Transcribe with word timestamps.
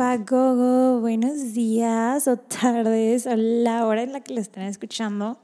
Gogo, 0.00 0.98
buenos 1.00 1.52
días 1.52 2.26
o 2.26 2.38
tardes 2.38 3.26
o 3.26 3.36
la 3.36 3.86
hora 3.86 4.02
en 4.02 4.14
la 4.14 4.22
que 4.22 4.32
lo 4.32 4.40
estén 4.40 4.62
escuchando. 4.62 5.38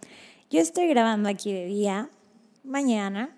Yo 0.48 0.60
estoy 0.60 0.88
grabando 0.88 1.28
aquí 1.28 1.52
de 1.52 1.66
día, 1.66 2.08
mañana, 2.64 3.36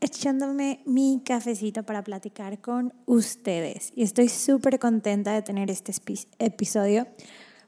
echándome 0.00 0.80
mi 0.86 1.22
cafecito 1.24 1.82
para 1.82 2.04
platicar 2.04 2.60
con 2.60 2.94
ustedes. 3.06 3.92
Y 3.96 4.04
estoy 4.04 4.28
súper 4.28 4.78
contenta 4.78 5.32
de 5.32 5.42
tener 5.42 5.72
este 5.72 5.92
episodio, 6.38 7.08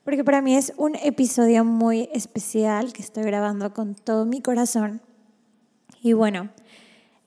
porque 0.05 0.23
para 0.23 0.41
mí 0.41 0.55
es 0.55 0.73
un 0.77 0.95
episodio 0.95 1.65
muy 1.65 2.09
especial 2.15 2.93
que 2.93 3.03
estoy 3.03 3.25
grabando 3.25 3.75
con 3.75 3.97
todo 3.97 4.27
mi 4.27 4.41
corazón. 4.41 5.03
Y 6.01 6.13
bueno, 6.13 6.51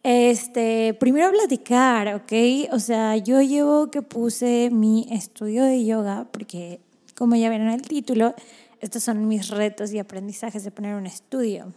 este, 0.07 0.93
primero 0.93 1.31
platicar, 1.31 2.13
¿ok? 2.13 2.71
O 2.71 2.77
sea, 2.77 3.17
yo 3.17 3.41
llevo 3.41 3.89
que 3.89 4.03
puse 4.03 4.69
mi 4.71 5.07
estudio 5.09 5.63
de 5.63 5.83
yoga, 5.83 6.27
porque 6.31 6.79
como 7.15 7.35
ya 7.35 7.49
vieron 7.49 7.69
el 7.69 7.81
título, 7.81 8.35
estos 8.81 9.01
son 9.01 9.27
mis 9.27 9.49
retos 9.49 9.91
y 9.93 9.97
aprendizajes 9.97 10.63
de 10.63 10.69
poner 10.69 10.93
un 10.93 11.07
estudio. 11.07 11.73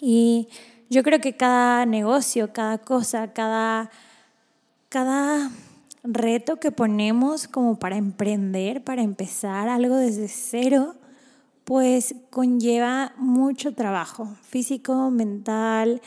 Y 0.00 0.46
yo 0.88 1.02
creo 1.02 1.20
que 1.20 1.36
cada 1.36 1.84
negocio, 1.84 2.52
cada 2.52 2.78
cosa, 2.78 3.32
cada, 3.32 3.90
cada 4.88 5.50
reto 6.04 6.60
que 6.60 6.70
ponemos 6.70 7.48
como 7.48 7.76
para 7.76 7.96
emprender, 7.96 8.84
para 8.84 9.02
empezar 9.02 9.68
algo 9.68 9.96
desde 9.96 10.28
cero, 10.28 10.94
pues 11.64 12.14
conlleva 12.30 13.14
mucho 13.16 13.74
trabajo 13.74 14.28
físico, 14.42 15.10
mental, 15.10 16.00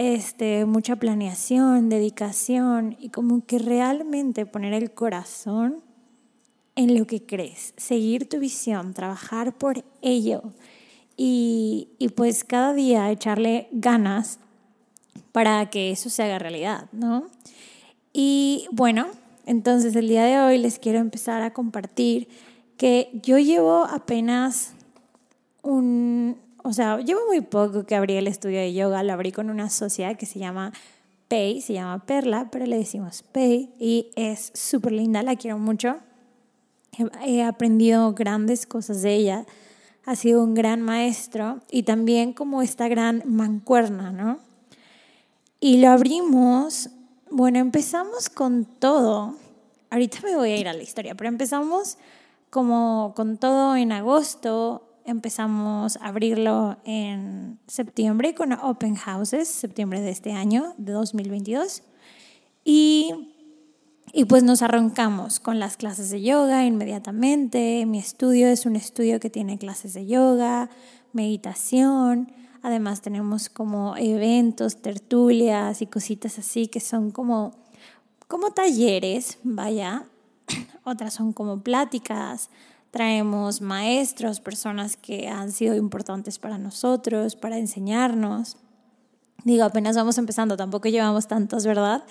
este, 0.00 0.64
mucha 0.64 0.94
planeación, 0.94 1.88
dedicación 1.88 2.96
y 3.00 3.08
como 3.08 3.44
que 3.44 3.58
realmente 3.58 4.46
poner 4.46 4.72
el 4.72 4.92
corazón 4.92 5.82
en 6.76 6.96
lo 6.96 7.04
que 7.04 7.26
crees, 7.26 7.74
seguir 7.76 8.28
tu 8.28 8.38
visión, 8.38 8.94
trabajar 8.94 9.58
por 9.58 9.84
ello 10.00 10.52
y, 11.16 11.88
y 11.98 12.10
pues 12.10 12.44
cada 12.44 12.74
día 12.74 13.10
echarle 13.10 13.66
ganas 13.72 14.38
para 15.32 15.68
que 15.68 15.90
eso 15.90 16.10
se 16.10 16.22
haga 16.22 16.38
realidad, 16.38 16.88
¿no? 16.92 17.26
Y 18.12 18.68
bueno, 18.70 19.08
entonces 19.46 19.96
el 19.96 20.06
día 20.06 20.22
de 20.22 20.38
hoy 20.38 20.58
les 20.58 20.78
quiero 20.78 21.00
empezar 21.00 21.42
a 21.42 21.52
compartir 21.52 22.28
que 22.76 23.10
yo 23.24 23.36
llevo 23.38 23.82
apenas 23.82 24.74
un, 25.62 26.36
o 26.68 26.72
sea, 26.74 26.98
llevo 27.00 27.20
muy 27.26 27.40
poco 27.40 27.86
que 27.86 27.94
abrí 27.94 28.16
el 28.16 28.26
estudio 28.26 28.58
de 28.58 28.74
yoga, 28.74 29.02
lo 29.02 29.14
abrí 29.14 29.32
con 29.32 29.48
una 29.48 29.70
sociedad 29.70 30.18
que 30.18 30.26
se 30.26 30.38
llama 30.38 30.70
Pei, 31.26 31.62
se 31.62 31.72
llama 31.72 32.04
Perla, 32.04 32.50
pero 32.52 32.66
le 32.66 32.76
decimos 32.76 33.22
Pei 33.22 33.70
y 33.78 34.10
es 34.16 34.50
súper 34.52 34.92
linda, 34.92 35.22
la 35.22 35.36
quiero 35.36 35.56
mucho. 35.56 35.96
He 37.24 37.42
aprendido 37.42 38.12
grandes 38.12 38.66
cosas 38.66 39.00
de 39.00 39.14
ella, 39.14 39.46
ha 40.04 40.14
sido 40.14 40.44
un 40.44 40.52
gran 40.52 40.82
maestro 40.82 41.60
y 41.70 41.84
también 41.84 42.34
como 42.34 42.60
esta 42.60 42.86
gran 42.86 43.22
mancuerna, 43.24 44.12
¿no? 44.12 44.38
Y 45.60 45.78
lo 45.78 45.88
abrimos, 45.88 46.90
bueno, 47.30 47.60
empezamos 47.60 48.28
con 48.28 48.66
todo. 48.66 49.36
Ahorita 49.88 50.18
me 50.22 50.36
voy 50.36 50.50
a 50.50 50.56
ir 50.58 50.68
a 50.68 50.74
la 50.74 50.82
historia, 50.82 51.14
pero 51.14 51.28
empezamos 51.28 51.96
como 52.50 53.14
con 53.16 53.38
todo 53.38 53.74
en 53.74 53.90
agosto, 53.92 54.87
empezamos 55.08 55.96
a 55.96 56.08
abrirlo 56.08 56.76
en 56.84 57.58
septiembre 57.66 58.34
con 58.34 58.52
Open 58.52 58.94
Houses, 58.94 59.48
septiembre 59.48 60.00
de 60.00 60.10
este 60.10 60.32
año, 60.32 60.74
de 60.76 60.92
2022. 60.92 61.82
Y, 62.62 63.32
y 64.12 64.26
pues 64.26 64.42
nos 64.42 64.60
arrancamos 64.60 65.40
con 65.40 65.58
las 65.58 65.78
clases 65.78 66.10
de 66.10 66.20
yoga 66.20 66.66
inmediatamente. 66.66 67.86
Mi 67.86 67.98
estudio 67.98 68.48
es 68.48 68.66
un 68.66 68.76
estudio 68.76 69.18
que 69.18 69.30
tiene 69.30 69.58
clases 69.58 69.94
de 69.94 70.06
yoga, 70.06 70.68
meditación. 71.14 72.30
Además 72.62 73.00
tenemos 73.00 73.48
como 73.48 73.96
eventos, 73.96 74.82
tertulias 74.82 75.80
y 75.80 75.86
cositas 75.86 76.38
así 76.38 76.66
que 76.66 76.80
son 76.80 77.10
como, 77.12 77.52
como 78.26 78.50
talleres, 78.50 79.38
vaya. 79.42 80.04
Otras 80.84 81.14
son 81.14 81.32
como 81.32 81.62
pláticas 81.62 82.50
Traemos 82.90 83.60
maestros, 83.60 84.40
personas 84.40 84.96
que 84.96 85.28
han 85.28 85.52
sido 85.52 85.74
importantes 85.74 86.38
para 86.38 86.58
nosotros, 86.58 87.36
para 87.36 87.58
enseñarnos. 87.58 88.56
Digo, 89.44 89.64
apenas 89.64 89.96
vamos 89.96 90.18
empezando, 90.18 90.56
tampoco 90.56 90.88
llevamos 90.88 91.28
tantos, 91.28 91.64
¿verdad? 91.64 92.04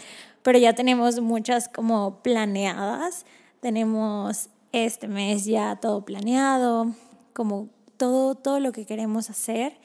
Pero 0.44 0.60
ya 0.60 0.74
tenemos 0.74 1.20
muchas 1.20 1.68
como 1.68 2.22
planeadas. 2.22 3.26
Tenemos 3.60 4.50
este 4.72 5.08
mes 5.08 5.46
ya 5.46 5.76
todo 5.78 6.06
planeado, 6.06 6.94
como 7.34 7.70
todo, 7.98 8.36
todo 8.36 8.60
lo 8.60 8.72
que 8.72 8.86
queremos 8.86 9.30
hacer. 9.30 9.78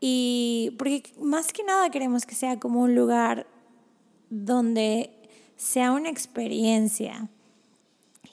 Y 0.00 0.74
porque 0.78 1.02
más 1.20 1.52
que 1.52 1.64
nada 1.64 1.90
queremos 1.90 2.26
que 2.26 2.34
sea 2.34 2.60
como 2.60 2.80
un 2.80 2.94
lugar 2.94 3.46
donde 4.30 5.10
sea 5.56 5.90
una 5.92 6.10
experiencia, 6.10 7.28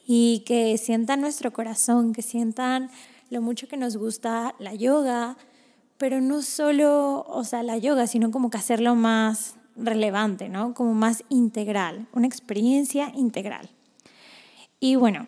y 0.05 0.43
que 0.45 0.77
sientan 0.77 1.21
nuestro 1.21 1.51
corazón, 1.51 2.13
que 2.13 2.21
sientan 2.21 2.89
lo 3.29 3.41
mucho 3.41 3.67
que 3.67 3.77
nos 3.77 3.97
gusta 3.97 4.55
la 4.59 4.75
yoga, 4.75 5.37
pero 5.97 6.21
no 6.21 6.41
solo, 6.41 7.25
o 7.27 7.43
sea, 7.43 7.63
la 7.63 7.77
yoga, 7.77 8.05
sino 8.07 8.31
como 8.31 8.49
que 8.49 8.57
hacerlo 8.57 8.95
más 8.95 9.55
relevante, 9.75 10.47
¿no? 10.47 10.73
Como 10.73 10.93
más 10.93 11.23
integral, 11.29 12.07
una 12.13 12.27
experiencia 12.27 13.11
integral. 13.15 13.69
Y 14.79 14.95
bueno, 14.95 15.27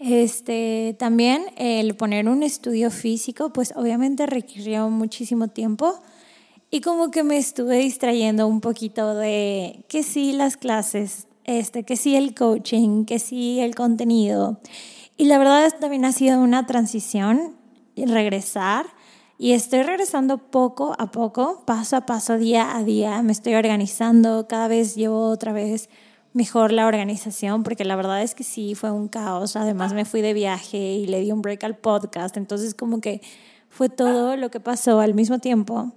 este, 0.00 0.96
también 0.98 1.44
el 1.56 1.94
poner 1.96 2.28
un 2.28 2.42
estudio 2.42 2.90
físico, 2.90 3.52
pues 3.52 3.72
obviamente 3.76 4.26
requirió 4.26 4.90
muchísimo 4.90 5.48
tiempo 5.48 5.94
y 6.70 6.80
como 6.80 7.10
que 7.10 7.22
me 7.22 7.38
estuve 7.38 7.78
distrayendo 7.78 8.46
un 8.46 8.60
poquito 8.60 9.14
de 9.14 9.84
que 9.88 10.02
sí 10.02 10.32
las 10.32 10.56
clases 10.56 11.27
este, 11.48 11.82
que 11.82 11.96
sí 11.96 12.14
el 12.14 12.34
coaching, 12.34 13.06
que 13.06 13.18
sí 13.18 13.58
el 13.60 13.74
contenido. 13.74 14.60
Y 15.16 15.24
la 15.24 15.38
verdad 15.38 15.64
es 15.64 15.80
también 15.80 16.04
ha 16.04 16.12
sido 16.12 16.40
una 16.40 16.66
transición, 16.66 17.56
regresar. 17.96 18.84
Y 19.38 19.52
estoy 19.52 19.82
regresando 19.82 20.36
poco 20.50 20.94
a 20.98 21.10
poco, 21.10 21.64
paso 21.64 21.96
a 21.96 22.04
paso, 22.04 22.36
día 22.36 22.76
a 22.76 22.84
día. 22.84 23.22
Me 23.22 23.32
estoy 23.32 23.54
organizando, 23.54 24.46
cada 24.46 24.68
vez 24.68 24.94
llevo 24.94 25.30
otra 25.30 25.52
vez 25.52 25.88
mejor 26.34 26.70
la 26.70 26.86
organización, 26.86 27.62
porque 27.62 27.84
la 27.86 27.96
verdad 27.96 28.22
es 28.22 28.34
que 28.34 28.44
sí, 28.44 28.74
fue 28.74 28.90
un 28.90 29.08
caos. 29.08 29.56
Además 29.56 29.94
me 29.94 30.04
fui 30.04 30.20
de 30.20 30.34
viaje 30.34 30.76
y 30.76 31.06
le 31.06 31.20
di 31.20 31.32
un 31.32 31.40
break 31.40 31.64
al 31.64 31.78
podcast. 31.78 32.36
Entonces 32.36 32.74
como 32.74 33.00
que 33.00 33.22
fue 33.70 33.88
todo 33.88 34.36
lo 34.36 34.50
que 34.50 34.60
pasó 34.60 35.00
al 35.00 35.14
mismo 35.14 35.38
tiempo. 35.38 35.94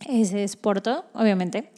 Ese 0.00 0.42
es 0.42 0.56
Porto, 0.56 1.04
obviamente. 1.14 1.70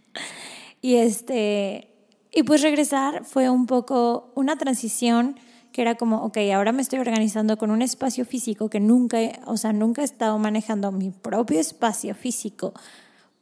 y 0.82 0.96
este, 0.96 1.97
y 2.32 2.42
pues 2.42 2.62
regresar 2.62 3.24
fue 3.24 3.48
un 3.50 3.66
poco 3.66 4.32
una 4.34 4.56
transición 4.56 5.36
que 5.72 5.82
era 5.82 5.96
como, 5.96 6.24
ok, 6.24 6.38
ahora 6.54 6.72
me 6.72 6.82
estoy 6.82 6.98
organizando 6.98 7.56
con 7.56 7.70
un 7.70 7.82
espacio 7.82 8.24
físico 8.24 8.68
que 8.68 8.80
nunca, 8.80 9.18
o 9.46 9.56
sea, 9.56 9.72
nunca 9.72 10.02
he 10.02 10.04
estado 10.04 10.38
manejando 10.38 10.92
mi 10.92 11.10
propio 11.10 11.60
espacio 11.60 12.14
físico, 12.14 12.72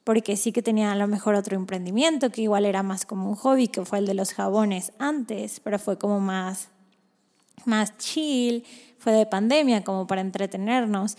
porque 0.05 0.37
sí 0.37 0.52
que 0.52 0.62
tenía 0.62 0.93
a 0.93 0.96
lo 0.96 1.08
mejor 1.08 1.34
otro 1.34 1.56
emprendimiento 1.56 2.31
que 2.31 2.43
igual 2.43 2.64
era 2.64 2.82
más 2.82 3.06
como 3.06 3.28
un 3.28 3.37
hobby, 3.37 3.69
que 3.69 3.84
fue 3.84 3.99
el 3.99 4.06
de 4.06 4.14
los 4.14 4.34
jabones 4.34 4.93
antes, 4.99 5.61
pero 5.61 5.78
fue 5.78 5.99
como 5.99 6.20
más, 6.20 6.69
más 7.64 7.96
chill, 7.99 8.64
fue 8.99 9.12
de 9.12 9.26
pandemia, 9.26 9.82
como 9.84 10.06
para 10.06 10.20
entretenernos. 10.20 11.16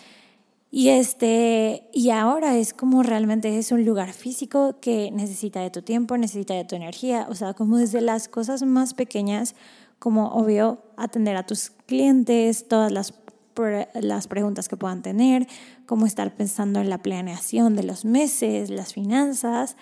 Y, 0.70 0.90
este, 0.90 1.90
y 1.94 2.10
ahora 2.10 2.58
es 2.58 2.74
como 2.74 3.02
realmente 3.02 3.58
es 3.58 3.72
un 3.72 3.86
lugar 3.86 4.12
físico 4.12 4.76
que 4.82 5.12
necesita 5.12 5.62
de 5.62 5.70
tu 5.70 5.82
tiempo, 5.82 6.18
necesita 6.18 6.54
de 6.56 6.66
tu 6.66 6.76
energía, 6.76 7.26
o 7.30 7.36
sea, 7.36 7.54
como 7.54 7.78
desde 7.78 8.02
las 8.02 8.28
cosas 8.28 8.64
más 8.64 8.94
pequeñas, 8.94 9.56
como 9.98 10.28
obvio 10.34 10.84
atender 10.98 11.38
a 11.38 11.46
tus 11.46 11.70
clientes, 11.70 12.68
todas 12.68 12.92
las, 12.92 13.14
las 13.94 14.28
preguntas 14.28 14.68
que 14.68 14.76
puedan 14.76 15.02
tener, 15.02 15.48
cómo 15.86 16.06
estar 16.06 16.36
pensando 16.36 16.82
en 16.82 16.90
la 16.90 17.02
planeación 17.02 17.76
de 17.76 17.84
los 17.84 18.04
meses, 18.04 18.70
las 18.70 18.94
finanzas, 18.94 19.78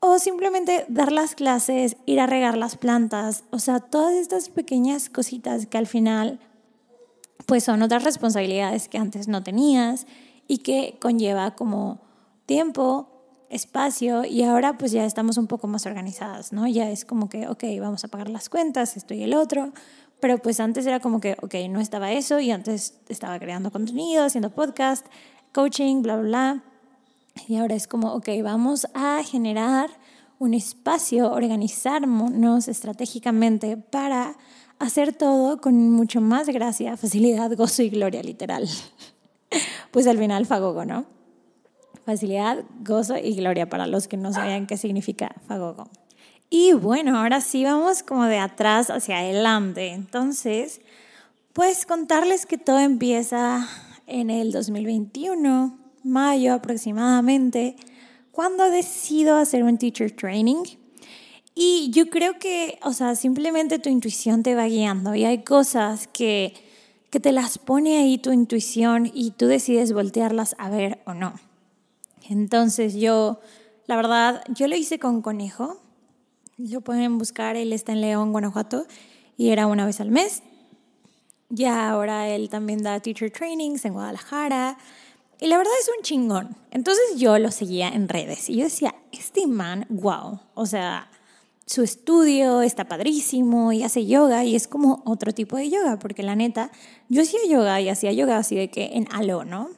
o 0.00 0.18
simplemente 0.18 0.86
dar 0.88 1.12
las 1.12 1.34
clases, 1.34 1.96
ir 2.06 2.20
a 2.20 2.26
regar 2.26 2.56
las 2.56 2.76
plantas, 2.76 3.44
o 3.50 3.58
sea, 3.58 3.80
todas 3.80 4.14
estas 4.14 4.48
pequeñas 4.48 5.10
cositas 5.10 5.66
que 5.66 5.78
al 5.78 5.86
final 5.86 6.40
pues 7.46 7.64
son 7.64 7.82
otras 7.82 8.04
responsabilidades 8.04 8.88
que 8.88 8.98
antes 8.98 9.28
no 9.28 9.42
tenías 9.42 10.06
y 10.48 10.58
que 10.58 10.98
conlleva 11.00 11.54
como 11.54 12.00
tiempo, 12.46 13.10
espacio 13.50 14.24
y 14.24 14.42
ahora 14.42 14.76
pues 14.78 14.92
ya 14.92 15.04
estamos 15.04 15.36
un 15.38 15.46
poco 15.46 15.66
más 15.68 15.86
organizadas, 15.86 16.52
¿no? 16.52 16.66
Ya 16.66 16.90
es 16.90 17.04
como 17.04 17.28
que, 17.28 17.46
ok, 17.48 17.64
vamos 17.80 18.04
a 18.04 18.08
pagar 18.08 18.28
las 18.28 18.48
cuentas, 18.48 18.96
esto 18.96 19.14
y 19.14 19.22
el 19.22 19.34
otro, 19.34 19.72
pero 20.20 20.38
pues 20.38 20.60
antes 20.60 20.86
era 20.86 21.00
como 21.00 21.20
que, 21.20 21.36
ok, 21.40 21.54
no 21.70 21.80
estaba 21.80 22.12
eso 22.12 22.40
y 22.40 22.50
antes 22.50 23.00
estaba 23.08 23.38
creando 23.38 23.70
contenido, 23.70 24.24
haciendo 24.24 24.50
podcast, 24.50 25.06
coaching, 25.52 26.02
bla, 26.02 26.16
bla, 26.16 26.28
bla. 26.28 26.64
Y 27.48 27.56
ahora 27.56 27.74
es 27.74 27.86
como, 27.86 28.12
ok, 28.14 28.28
vamos 28.42 28.86
a 28.94 29.22
generar 29.22 29.90
un 30.38 30.54
espacio, 30.54 31.30
organizarnos 31.30 32.68
estratégicamente 32.68 33.76
para 33.76 34.36
hacer 34.78 35.12
todo 35.12 35.60
con 35.60 35.90
mucho 35.90 36.20
más 36.20 36.48
gracia, 36.48 36.96
facilidad, 36.96 37.50
gozo 37.56 37.82
y 37.82 37.90
gloria, 37.90 38.22
literal. 38.22 38.68
pues 39.90 40.06
al 40.06 40.18
final 40.18 40.46
fagogo, 40.46 40.84
¿no? 40.84 41.06
Facilidad, 42.04 42.64
gozo 42.80 43.16
y 43.16 43.34
gloria 43.34 43.68
para 43.68 43.86
los 43.86 44.08
que 44.08 44.16
no 44.16 44.32
sabían 44.32 44.66
qué 44.66 44.76
significa 44.76 45.34
fagogo. 45.46 45.88
Y 46.50 46.72
bueno, 46.72 47.18
ahora 47.18 47.40
sí 47.40 47.64
vamos 47.64 48.02
como 48.02 48.26
de 48.26 48.38
atrás 48.38 48.90
hacia 48.90 49.18
adelante. 49.18 49.88
Entonces, 49.88 50.82
pues 51.54 51.86
contarles 51.86 52.46
que 52.46 52.58
todo 52.58 52.78
empieza 52.78 53.66
en 54.06 54.28
el 54.28 54.52
2021, 54.52 55.78
mayo 56.02 56.54
aproximadamente, 56.54 57.76
cuando 58.30 58.70
decido 58.70 59.36
hacer 59.36 59.62
un 59.62 59.78
teacher 59.78 60.10
training. 60.10 60.64
Y 61.54 61.90
yo 61.90 62.10
creo 62.10 62.38
que, 62.38 62.78
o 62.82 62.92
sea, 62.92 63.14
simplemente 63.14 63.78
tu 63.78 63.88
intuición 63.88 64.42
te 64.42 64.54
va 64.54 64.66
guiando 64.66 65.14
y 65.14 65.24
hay 65.24 65.44
cosas 65.44 66.08
que, 66.08 66.52
que 67.10 67.20
te 67.20 67.30
las 67.30 67.58
pone 67.58 67.98
ahí 67.98 68.18
tu 68.18 68.32
intuición 68.32 69.10
y 69.12 69.30
tú 69.30 69.46
decides 69.46 69.92
voltearlas 69.92 70.56
a 70.58 70.68
ver 70.68 71.00
o 71.06 71.14
no. 71.14 71.34
Entonces 72.28 72.94
yo, 72.94 73.40
la 73.86 73.96
verdad, 73.96 74.42
yo 74.48 74.66
lo 74.66 74.74
hice 74.74 74.98
con 74.98 75.22
conejo. 75.22 75.80
Lo 76.56 76.80
pueden 76.80 77.18
buscar, 77.18 77.56
él 77.56 77.72
está 77.72 77.92
en 77.92 78.00
León, 78.00 78.32
Guanajuato, 78.32 78.86
y 79.36 79.50
era 79.50 79.66
una 79.66 79.86
vez 79.86 80.00
al 80.00 80.10
mes. 80.10 80.42
Ya 81.50 81.88
ahora 81.88 82.28
él 82.28 82.48
también 82.48 82.82
da 82.82 83.00
teacher 83.00 83.30
trainings 83.30 83.84
en 83.84 83.92
Guadalajara. 83.92 84.76
Y 85.40 85.46
la 85.46 85.58
verdad 85.58 85.72
es 85.80 85.90
un 85.96 86.02
chingón. 86.02 86.56
Entonces 86.70 87.16
yo 87.16 87.38
lo 87.38 87.50
seguía 87.50 87.88
en 87.88 88.08
redes 88.08 88.48
y 88.48 88.56
yo 88.56 88.64
decía, 88.64 88.94
este 89.12 89.46
man, 89.46 89.86
wow. 89.88 90.40
O 90.54 90.66
sea, 90.66 91.10
su 91.66 91.82
estudio 91.82 92.62
está 92.62 92.84
padrísimo 92.86 93.72
y 93.72 93.82
hace 93.82 94.06
yoga 94.06 94.44
y 94.44 94.54
es 94.54 94.68
como 94.68 95.02
otro 95.06 95.32
tipo 95.32 95.56
de 95.56 95.70
yoga, 95.70 95.98
porque 95.98 96.22
la 96.22 96.36
neta, 96.36 96.70
yo 97.08 97.22
hacía 97.22 97.40
yoga 97.48 97.80
y 97.80 97.88
hacía 97.88 98.12
yoga 98.12 98.36
así 98.36 98.54
de 98.54 98.68
que 98.70 98.90
en 98.94 99.08
halo, 99.10 99.44
¿no? 99.44 99.70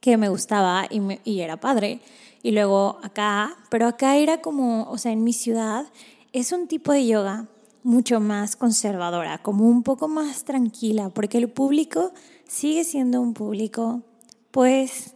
Que 0.00 0.16
me 0.16 0.28
gustaba 0.28 0.86
y, 0.90 1.00
y 1.24 1.40
era 1.40 1.58
padre. 1.58 2.00
Y 2.42 2.52
luego 2.52 2.98
acá, 3.02 3.56
pero 3.70 3.86
acá 3.86 4.16
era 4.16 4.40
como, 4.40 4.88
o 4.90 4.98
sea, 4.98 5.12
en 5.12 5.24
mi 5.24 5.32
ciudad, 5.32 5.86
es 6.32 6.52
un 6.52 6.66
tipo 6.66 6.92
de 6.92 7.06
yoga 7.06 7.46
mucho 7.82 8.20
más 8.20 8.56
conservadora, 8.56 9.38
como 9.38 9.68
un 9.68 9.82
poco 9.82 10.08
más 10.08 10.44
tranquila, 10.44 11.10
porque 11.10 11.38
el 11.38 11.48
público 11.48 12.12
sigue 12.46 12.84
siendo 12.84 13.20
un 13.20 13.34
público, 13.34 14.02
pues, 14.50 15.14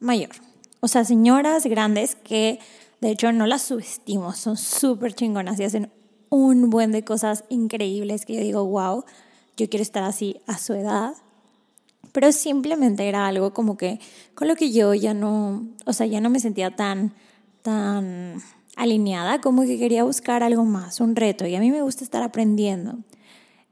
mayor. 0.00 0.30
O 0.80 0.88
sea, 0.88 1.04
señoras 1.04 1.64
grandes 1.66 2.16
que 2.16 2.58
de 3.00 3.10
hecho, 3.10 3.32
no 3.32 3.46
las 3.46 3.62
subestimo, 3.62 4.32
son 4.34 4.56
súper 4.56 5.14
chingonas 5.14 5.58
y 5.58 5.64
hacen 5.64 5.90
un 6.28 6.70
buen 6.70 6.92
de 6.92 7.04
cosas 7.04 7.44
increíbles 7.48 8.26
que 8.26 8.34
yo 8.34 8.40
digo, 8.40 8.64
wow, 8.64 9.04
yo 9.56 9.68
quiero 9.68 9.82
estar 9.82 10.02
así 10.04 10.40
a 10.46 10.58
su 10.58 10.74
edad. 10.74 11.14
Pero 12.12 12.32
simplemente 12.32 13.08
era 13.08 13.26
algo 13.26 13.52
como 13.52 13.76
que 13.76 14.00
con 14.34 14.48
lo 14.48 14.56
que 14.56 14.72
yo 14.72 14.94
ya 14.94 15.14
no, 15.14 15.66
o 15.86 15.92
sea, 15.92 16.06
ya 16.06 16.20
no 16.20 16.28
me 16.30 16.40
sentía 16.40 16.74
tan, 16.74 17.14
tan 17.62 18.42
alineada, 18.76 19.40
como 19.40 19.62
que 19.62 19.78
quería 19.78 20.04
buscar 20.04 20.42
algo 20.42 20.64
más, 20.64 21.00
un 21.00 21.14
reto. 21.14 21.46
Y 21.46 21.54
a 21.54 21.60
mí 21.60 21.70
me 21.70 21.82
gusta 21.82 22.04
estar 22.04 22.22
aprendiendo. 22.22 22.98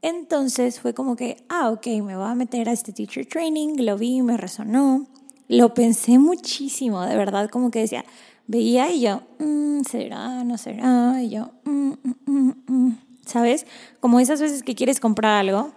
Entonces 0.03 0.79
fue 0.79 0.95
como 0.95 1.17
que, 1.17 1.37
ah, 1.49 1.71
ok, 1.71 1.87
me 2.03 2.17
voy 2.17 2.29
a 2.29 2.35
meter 2.35 2.69
a 2.69 2.73
este 2.73 2.93
teacher 2.93 3.27
training, 3.27 3.85
lo 3.85 3.99
vi, 3.99 4.23
me 4.23 4.37
resonó. 4.37 5.07
Lo 5.49 5.75
pensé 5.75 6.19
muchísimo, 6.19 7.03
de 7.03 7.17
verdad, 7.17 7.49
como 7.51 7.71
que 7.71 7.81
decía, 7.81 8.05
veía 8.49 8.91
y 8.91 9.03
yo, 9.03 9.23
mm, 9.39 9.83
¿será? 9.89 10.43
¿No 10.43 10.59
será? 10.59 11.23
Y 11.23 11.31
yo, 11.31 11.53
mm, 11.65 11.93
mm, 12.27 12.99
¿sabes? 13.25 13.67
Como 14.00 14.19
esas 14.19 14.41
veces 14.41 14.65
que 14.65 14.75
quieres 14.75 14.99
comprar 14.99 15.39
algo 15.39 15.73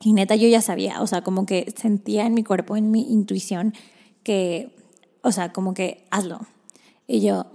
y 0.00 0.12
neta 0.12 0.36
yo 0.36 0.46
ya 0.46 0.60
sabía, 0.60 1.00
o 1.00 1.06
sea, 1.06 1.22
como 1.22 1.46
que 1.46 1.72
sentía 1.76 2.26
en 2.26 2.34
mi 2.34 2.44
cuerpo, 2.44 2.76
en 2.76 2.90
mi 2.90 3.12
intuición, 3.12 3.74
que, 4.22 4.76
o 5.22 5.32
sea, 5.32 5.52
como 5.52 5.74
que 5.74 6.06
hazlo. 6.10 6.40
Y 7.06 7.20
yo, 7.20 7.46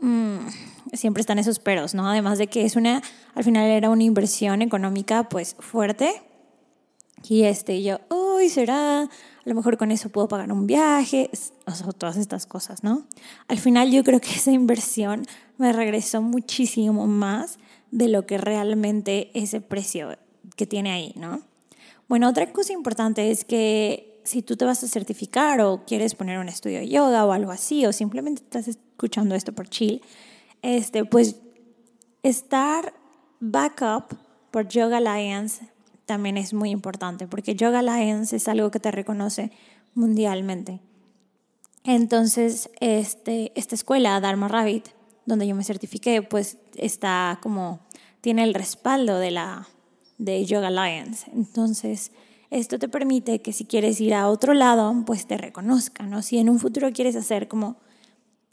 siempre 0.93 1.21
están 1.21 1.39
esos 1.39 1.59
peros, 1.59 1.93
¿no? 1.93 2.09
Además 2.09 2.37
de 2.37 2.47
que 2.47 2.65
es 2.65 2.75
una, 2.75 3.01
al 3.35 3.43
final 3.43 3.65
era 3.65 3.89
una 3.89 4.03
inversión 4.03 4.61
económica 4.61 5.29
pues 5.29 5.55
fuerte. 5.59 6.21
Y 7.27 7.43
este, 7.43 7.81
yo, 7.81 7.99
uy, 8.09 8.49
será, 8.49 9.09
a 9.47 9.49
lo 9.49 9.55
mejor 9.55 9.77
con 9.77 9.91
eso 9.91 10.09
puedo 10.09 10.27
pagar 10.27 10.51
un 10.51 10.67
viaje, 10.67 11.29
o 11.65 11.71
sea, 11.71 11.87
todas 11.93 12.17
estas 12.17 12.45
cosas, 12.45 12.83
¿no? 12.83 13.07
Al 13.47 13.57
final 13.57 13.89
yo 13.89 14.03
creo 14.03 14.19
que 14.19 14.31
esa 14.31 14.51
inversión 14.51 15.25
me 15.57 15.71
regresó 15.71 16.21
muchísimo 16.21 17.07
más 17.07 17.57
de 17.89 18.09
lo 18.09 18.25
que 18.25 18.37
realmente 18.37 19.31
ese 19.33 19.61
precio 19.61 20.17
que 20.57 20.67
tiene 20.67 20.91
ahí, 20.91 21.13
¿no? 21.15 21.43
Bueno, 22.09 22.27
otra 22.27 22.51
cosa 22.51 22.73
importante 22.73 23.31
es 23.31 23.45
que 23.45 24.19
si 24.25 24.41
tú 24.41 24.57
te 24.57 24.65
vas 24.65 24.83
a 24.83 24.87
certificar 24.89 25.61
o 25.61 25.85
quieres 25.87 26.13
poner 26.13 26.39
un 26.39 26.49
estudio 26.49 26.79
de 26.79 26.89
yoga 26.89 27.25
o 27.25 27.31
algo 27.31 27.51
así, 27.51 27.85
o 27.85 27.93
simplemente 27.93 28.41
estás 28.43 28.67
escuchando 28.67 29.33
esto 29.33 29.53
por 29.53 29.69
chill, 29.69 30.01
este, 30.61 31.05
pues 31.05 31.37
estar 32.21 32.93
backup 33.39 34.13
por 34.51 34.67
Yoga 34.67 34.97
Alliance 34.97 35.69
también 36.07 36.37
es 36.37 36.53
muy 36.53 36.71
importante, 36.71 37.27
porque 37.27 37.53
Yoga 37.53 37.79
Alliance 37.79 38.35
es 38.35 38.47
algo 38.47 38.71
que 38.71 38.79
te 38.79 38.91
reconoce 38.91 39.51
mundialmente. 39.93 40.79
Entonces, 41.83 42.69
este, 42.79 43.51
esta 43.55 43.75
escuela, 43.75 44.19
Dharma 44.19 44.47
Rabbit, 44.47 44.87
donde 45.25 45.45
yo 45.45 45.53
me 45.53 45.65
certifiqué, 45.65 46.21
pues 46.21 46.57
está 46.75 47.39
como, 47.43 47.81
tiene 48.21 48.43
el 48.43 48.53
respaldo 48.53 49.19
de 49.19 49.31
la 49.31 49.67
de 50.17 50.45
Yoga 50.45 50.69
Alliance. 50.69 51.29
Entonces, 51.33 52.11
esto 52.51 52.79
te 52.79 52.87
permite 52.87 53.41
que 53.41 53.51
si 53.51 53.65
quieres 53.65 53.99
ir 53.99 54.13
a 54.13 54.29
otro 54.29 54.53
lado, 54.53 55.03
pues 55.05 55.27
te 55.27 55.37
reconozcan, 55.37 56.09
¿no? 56.09 56.21
Si 56.21 56.37
en 56.37 56.49
un 56.49 56.59
futuro 56.59 56.91
quieres 56.93 57.17
hacer 57.17 57.49
como 57.49 57.75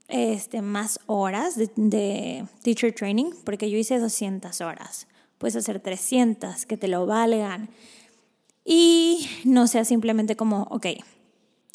este, 0.09 0.61
más 0.61 0.99
horas 1.07 1.55
de, 1.55 1.71
de 1.77 2.47
teacher 2.63 2.93
training, 2.93 3.31
porque 3.45 3.71
yo 3.71 3.79
hice 3.79 4.01
200 4.01 4.61
horas 4.61 5.07
puedes 5.39 5.57
hacer 5.57 5.81
300 5.81 6.67
que 6.67 6.77
te 6.77 6.89
lo 6.89 7.07
valgan. 7.07 7.69
Y 8.65 9.29
no 9.45 9.67
sea 9.67 9.85
simplemente 9.85 10.37
como, 10.37 10.63
ok, 10.71 10.87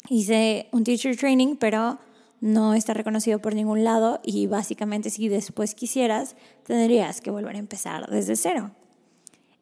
hice 0.08 0.68
un 0.72 0.84
teacher 0.84 1.16
training, 1.16 1.56
pero 1.56 1.98
no 2.40 2.74
está 2.74 2.94
reconocido 2.94 3.38
por 3.38 3.54
ningún 3.54 3.84
lado 3.84 4.20
y 4.24 4.46
básicamente 4.46 5.10
si 5.10 5.28
después 5.28 5.74
quisieras, 5.74 6.36
tendrías 6.64 7.20
que 7.20 7.30
volver 7.30 7.56
a 7.56 7.58
empezar 7.58 8.10
desde 8.10 8.34
cero. 8.34 8.72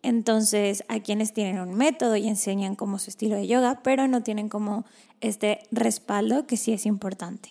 Entonces, 0.03 0.85
hay 0.89 1.01
quienes 1.01 1.33
tienen 1.33 1.59
un 1.59 1.75
método 1.75 2.17
y 2.17 2.29
enseñan 2.29 2.77
como 2.77 3.01
su 3.01 3.11
estilo 3.11 3.35
de 3.35 3.49
yoga, 3.49 3.81
pero 3.83 4.07
no 4.07 4.23
tienen 4.23 4.49
como 4.49 4.85
este 5.21 5.61
respaldo 5.73 6.47
que 6.47 6.57
sí 6.57 6.73
es 6.73 6.87
importante. 6.87 7.51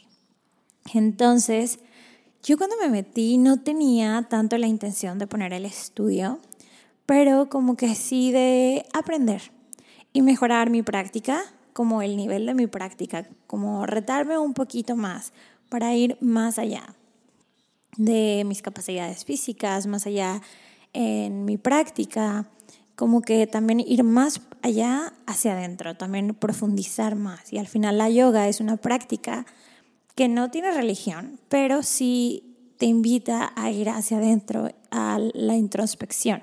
Entonces, 0.94 1.80
yo 2.44 2.58
cuando 2.58 2.76
me 2.82 2.90
metí 2.90 3.38
no 3.38 3.62
tenía 3.62 4.26
tanto 4.30 4.58
la 4.58 4.68
intención 4.68 5.20
de 5.20 5.28
poner 5.28 5.54
el 5.54 5.66
estudio, 5.66 6.40
pero 7.06 7.50
como 7.50 7.76
que 7.76 7.96
sí 7.96 8.32
de 8.32 8.86
aprender 8.94 9.52
y 10.14 10.22
mejorar 10.22 10.70
mi 10.70 10.84
práctica, 10.84 11.42
como 11.74 12.02
el 12.02 12.18
nivel 12.18 12.46
de 12.46 12.54
mi 12.54 12.68
práctica, 12.68 13.28
como 13.46 13.86
retarme 13.86 14.38
un 14.38 14.54
poquito 14.54 14.96
más 14.96 15.32
para 15.70 15.94
ir 15.96 16.18
más 16.22 16.58
allá 16.58 16.96
de 17.98 18.44
mis 18.46 18.62
capacidades 18.62 19.26
físicas, 19.26 19.88
más 19.88 20.08
allá 20.08 20.42
en 20.94 21.46
mi 21.46 21.58
práctica, 21.58 22.50
como 22.96 23.22
que 23.22 23.46
también 23.46 23.80
ir 23.80 24.04
más 24.04 24.42
allá 24.62 25.14
hacia 25.28 25.54
adentro, 25.54 25.96
también 25.96 26.34
profundizar 26.34 27.16
más. 27.16 27.54
Y 27.54 27.60
al 27.60 27.68
final 27.68 27.98
la 28.00 28.10
yoga 28.10 28.48
es 28.48 28.60
una 28.60 28.78
práctica 28.78 29.46
que 30.18 30.28
no 30.28 30.50
tiene 30.50 30.72
religión, 30.72 31.40
pero 31.48 31.84
sí 31.84 32.56
te 32.78 32.88
invita 32.88 33.54
a 33.56 33.70
ir 33.70 33.88
hacia 33.88 34.18
adentro, 34.18 34.68
a 34.90 35.20
la 35.34 35.56
introspección. 35.56 36.42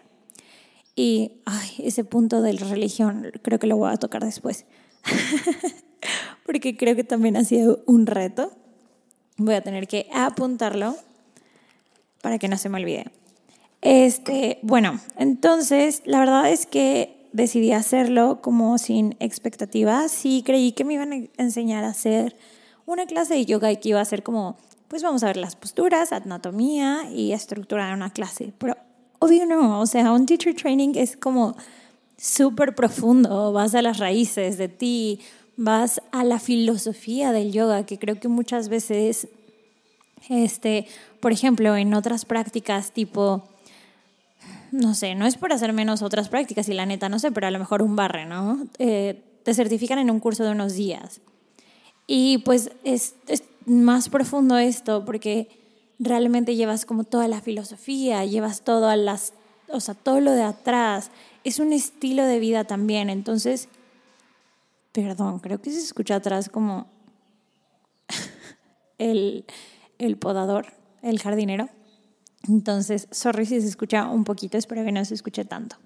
Y 0.95 1.33
ese 1.79 2.05
punto 2.05 2.41
de 2.41 2.53
la 2.53 2.69
religión 2.69 3.33
creo 3.43 3.59
que 3.59 3.67
lo 3.67 3.77
voy 3.77 3.93
a 3.93 3.97
tocar 3.97 4.25
después, 4.25 4.65
porque 6.47 6.77
creo 6.77 6.95
que 6.95 7.03
también 7.03 7.37
ha 7.37 7.43
sido 7.43 7.83
un 7.87 8.07
reto. 8.07 8.53
Voy 9.39 9.55
a 9.55 9.61
tener 9.61 9.89
que 9.89 10.07
apuntarlo. 10.15 10.95
para 12.23 12.39
que 12.39 12.47
no 12.47 12.57
se 12.57 12.69
me 12.69 12.79
olvide. 12.79 13.07
Este, 13.83 14.61
bueno, 14.63 15.01
entonces 15.19 16.03
la 16.05 16.21
verdad 16.21 16.49
es 16.49 16.67
que 16.67 17.29
decidí 17.33 17.73
hacerlo 17.73 18.41
como 18.41 18.79
sin 18.79 19.17
expectativas. 19.19 20.13
Sí 20.13 20.45
creí 20.47 20.71
que 20.71 20.85
me 20.85 20.95
iban 20.95 21.13
a 21.13 21.43
enseñar 21.43 21.83
a 21.83 21.89
hacer 21.89 22.37
una 22.87 23.07
clase 23.07 23.35
de 23.35 23.47
yoga 23.47 23.75
que 23.75 23.91
iba 23.91 24.01
a 24.01 24.05
ser 24.05 24.23
como, 24.23 24.57
pues 24.89 25.03
vamos 25.03 25.23
a 25.23 25.27
ver 25.27 25.37
las 25.37 25.57
posturas, 25.57 26.13
anatomía 26.13 27.11
y 27.11 27.33
estructurar 27.33 27.95
una 27.95 28.11
clase. 28.11 28.53
Pero 28.59 28.77
obvio 29.19 29.47
no, 29.47 29.81
o 29.81 29.87
sea, 29.87 30.13
un 30.13 30.27
teacher 30.27 30.55
training 30.55 30.93
es 30.95 31.17
como 31.17 31.57
súper 32.17 32.75
profundo, 32.75 33.53
vas 33.53 33.75
a 33.75 33.83
las 33.83 33.99
raíces 33.99 34.59
de 34.59 34.69
ti, 34.69 35.21
vas 35.57 36.01
a 36.13 36.25
la 36.25 36.39
filosofía 36.39 37.33
del 37.33 37.53
yoga, 37.53 37.87
que 37.87 37.99
creo 37.99 38.21
que 38.21 38.29
muchas 38.29 38.69
veces, 38.69 39.29
este, 40.29 40.87
por 41.21 41.33
ejemplo, 41.33 41.77
en 41.77 41.95
otras 41.95 42.25
prácticas 42.25 42.93
tipo 42.93 43.45
no 44.75 44.95
sé, 44.95 45.15
no 45.15 45.25
es 45.25 45.37
por 45.37 45.53
hacer 45.53 45.73
menos 45.73 46.03
otras 46.03 46.29
prácticas 46.29 46.69
y 46.69 46.75
la 46.75 46.85
neta, 46.85 47.09
no 47.09 47.21
sé, 47.21 47.31
pero 47.31 47.47
a 47.47 47.51
lo 47.51 47.61
mejor 47.61 47.81
un 47.81 47.95
barre, 47.95 48.27
¿no? 48.27 48.67
Eh, 48.79 49.23
te 49.45 49.55
certifican 49.55 50.01
en 50.01 50.11
un 50.11 50.19
curso 50.19 50.43
de 50.43 50.51
unos 50.51 50.75
días. 50.75 51.21
Y 52.07 52.39
pues 52.39 52.71
es, 52.85 53.15
más 53.67 54.09
profundo 54.09 54.59
esto 54.59 55.05
porque 55.05 55.49
realmente 55.99 56.55
llevas 56.55 56.85
como 56.85 57.05
toda 57.05 57.29
la 57.29 57.41
filosofía, 57.41 58.25
llevas 58.25 58.63
todo 58.63 58.89
a 58.89 58.97
las, 58.97 59.33
o 59.69 59.81
sea, 59.81 59.95
todo 59.95 60.21
lo 60.21 60.33
de 60.33 60.43
atrás. 60.43 61.11
Es 61.45 61.59
un 61.59 61.73
estilo 61.73 62.25
de 62.25 62.41
vida 62.41 62.65
también. 62.65 63.09
Entonces, 63.09 63.69
perdón, 64.93 65.39
creo 65.39 65.61
que 65.61 65.71
se 65.71 65.81
escucha 65.81 66.17
atrás 66.17 66.49
como 66.49 66.87
el, 68.99 69.45
el 69.99 70.17
podador, 70.17 70.67
el 71.03 71.19
jardinero. 71.21 71.69
Entonces, 72.49 73.09
sorry 73.11 73.47
si 73.47 73.61
se 73.63 73.69
escucha 73.69 74.09
un 74.09 74.25
poquito, 74.25 74.59
espero 74.59 74.85
que 74.85 74.93
no 74.93 75.05
se 75.05 75.15
escuche 75.15 75.47
tanto. 75.47 75.77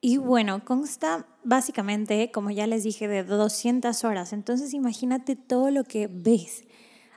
Y 0.00 0.16
bueno, 0.18 0.64
consta 0.64 1.26
básicamente, 1.42 2.30
como 2.30 2.50
ya 2.50 2.66
les 2.66 2.84
dije, 2.84 3.08
de 3.08 3.24
200 3.24 4.04
horas. 4.04 4.32
Entonces, 4.32 4.74
imagínate 4.74 5.34
todo 5.34 5.70
lo 5.70 5.84
que 5.84 6.08
ves. 6.08 6.64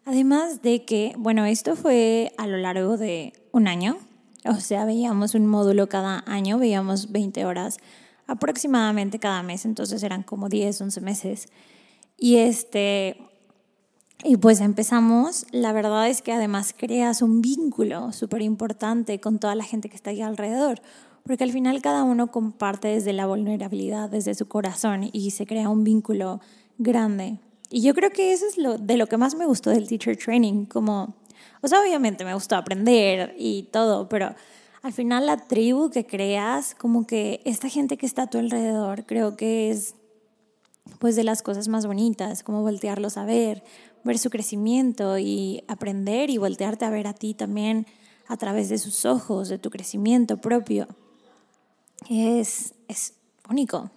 Además 0.05 0.61
de 0.61 0.83
que, 0.83 1.13
bueno, 1.17 1.45
esto 1.45 1.75
fue 1.75 2.33
a 2.37 2.47
lo 2.47 2.57
largo 2.57 2.97
de 2.97 3.33
un 3.51 3.67
año. 3.67 3.97
O 4.45 4.55
sea, 4.55 4.85
veíamos 4.85 5.35
un 5.35 5.45
módulo 5.45 5.87
cada 5.87 6.23
año, 6.25 6.57
veíamos 6.57 7.11
20 7.11 7.45
horas 7.45 7.77
aproximadamente 8.25 9.19
cada 9.19 9.43
mes. 9.43 9.65
Entonces 9.65 10.01
eran 10.01 10.23
como 10.23 10.49
10, 10.49 10.81
11 10.81 11.01
meses. 11.01 11.49
Y 12.17 12.37
este, 12.37 13.17
y 14.23 14.37
pues 14.37 14.59
empezamos, 14.61 15.45
la 15.51 15.73
verdad 15.73 16.07
es 16.07 16.21
que 16.21 16.31
además 16.31 16.73
creas 16.77 17.21
un 17.21 17.41
vínculo 17.41 18.11
súper 18.11 18.41
importante 18.41 19.19
con 19.19 19.39
toda 19.39 19.55
la 19.55 19.63
gente 19.63 19.89
que 19.89 19.95
está 19.95 20.11
ahí 20.11 20.21
alrededor, 20.21 20.81
porque 21.25 21.43
al 21.43 21.51
final 21.51 21.81
cada 21.81 22.03
uno 22.03 22.31
comparte 22.31 22.89
desde 22.89 23.13
la 23.13 23.25
vulnerabilidad, 23.25 24.09
desde 24.09 24.35
su 24.35 24.47
corazón 24.47 25.09
y 25.11 25.31
se 25.31 25.45
crea 25.45 25.69
un 25.69 25.83
vínculo 25.83 26.41
grande. 26.77 27.39
Y 27.69 27.81
yo 27.81 27.93
creo 27.93 28.09
que 28.09 28.33
eso 28.33 28.45
es 28.47 28.57
lo, 28.57 28.77
de 28.77 28.97
lo 28.97 29.07
que 29.07 29.17
más 29.17 29.35
me 29.35 29.45
gustó 29.45 29.69
del 29.69 29.87
teacher 29.87 30.17
training, 30.17 30.65
como, 30.65 31.15
o 31.61 31.67
sea, 31.67 31.81
obviamente 31.81 32.25
me 32.25 32.33
gustó 32.33 32.57
aprender 32.57 33.33
y 33.37 33.63
todo, 33.71 34.09
pero 34.09 34.35
al 34.81 34.93
final 34.93 35.25
la 35.25 35.37
tribu 35.37 35.89
que 35.89 36.05
creas, 36.05 36.75
como 36.75 37.07
que 37.07 37.41
esta 37.45 37.69
gente 37.69 37.97
que 37.97 38.05
está 38.05 38.23
a 38.23 38.29
tu 38.29 38.39
alrededor, 38.39 39.05
creo 39.05 39.37
que 39.37 39.71
es 39.71 39.95
pues 40.99 41.15
de 41.15 41.23
las 41.23 41.41
cosas 41.41 41.67
más 41.67 41.85
bonitas, 41.85 42.43
como 42.43 42.61
voltearlos 42.61 43.15
a 43.17 43.25
ver, 43.25 43.63
ver 44.03 44.17
su 44.17 44.29
crecimiento 44.29 45.17
y 45.17 45.63
aprender 45.67 46.29
y 46.29 46.37
voltearte 46.37 46.85
a 46.85 46.89
ver 46.89 47.07
a 47.07 47.13
ti 47.13 47.33
también 47.33 47.85
a 48.27 48.37
través 48.37 48.69
de 48.69 48.77
sus 48.77 49.05
ojos, 49.05 49.47
de 49.49 49.57
tu 49.57 49.69
crecimiento 49.69 50.37
propio. 50.37 50.87
Es, 52.09 52.73
es 52.87 53.13
único. 53.49 53.91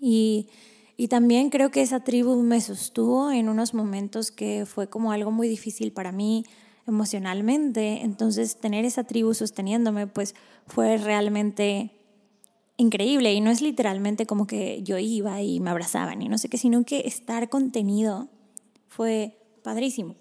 Y, 0.00 0.48
y 0.96 1.08
también 1.08 1.50
creo 1.50 1.70
que 1.70 1.82
esa 1.82 2.00
tribu 2.00 2.42
me 2.42 2.60
sostuvo 2.60 3.30
en 3.30 3.48
unos 3.48 3.74
momentos 3.74 4.30
que 4.30 4.66
fue 4.66 4.88
como 4.88 5.12
algo 5.12 5.30
muy 5.30 5.48
difícil 5.48 5.92
para 5.92 6.12
mí 6.12 6.44
emocionalmente. 6.86 8.02
Entonces, 8.02 8.56
tener 8.56 8.84
esa 8.84 9.04
tribu 9.04 9.34
sosteniéndome, 9.34 10.06
pues 10.06 10.34
fue 10.66 10.98
realmente 10.98 11.90
increíble. 12.76 13.32
Y 13.32 13.40
no 13.40 13.50
es 13.50 13.60
literalmente 13.60 14.26
como 14.26 14.46
que 14.46 14.82
yo 14.82 14.98
iba 14.98 15.40
y 15.42 15.60
me 15.60 15.70
abrazaban 15.70 16.22
y 16.22 16.28
no 16.28 16.38
sé 16.38 16.48
qué, 16.48 16.58
sino 16.58 16.84
que 16.84 17.00
estar 17.06 17.48
contenido 17.48 18.28
fue 18.88 19.36
padrísimo. 19.62 20.16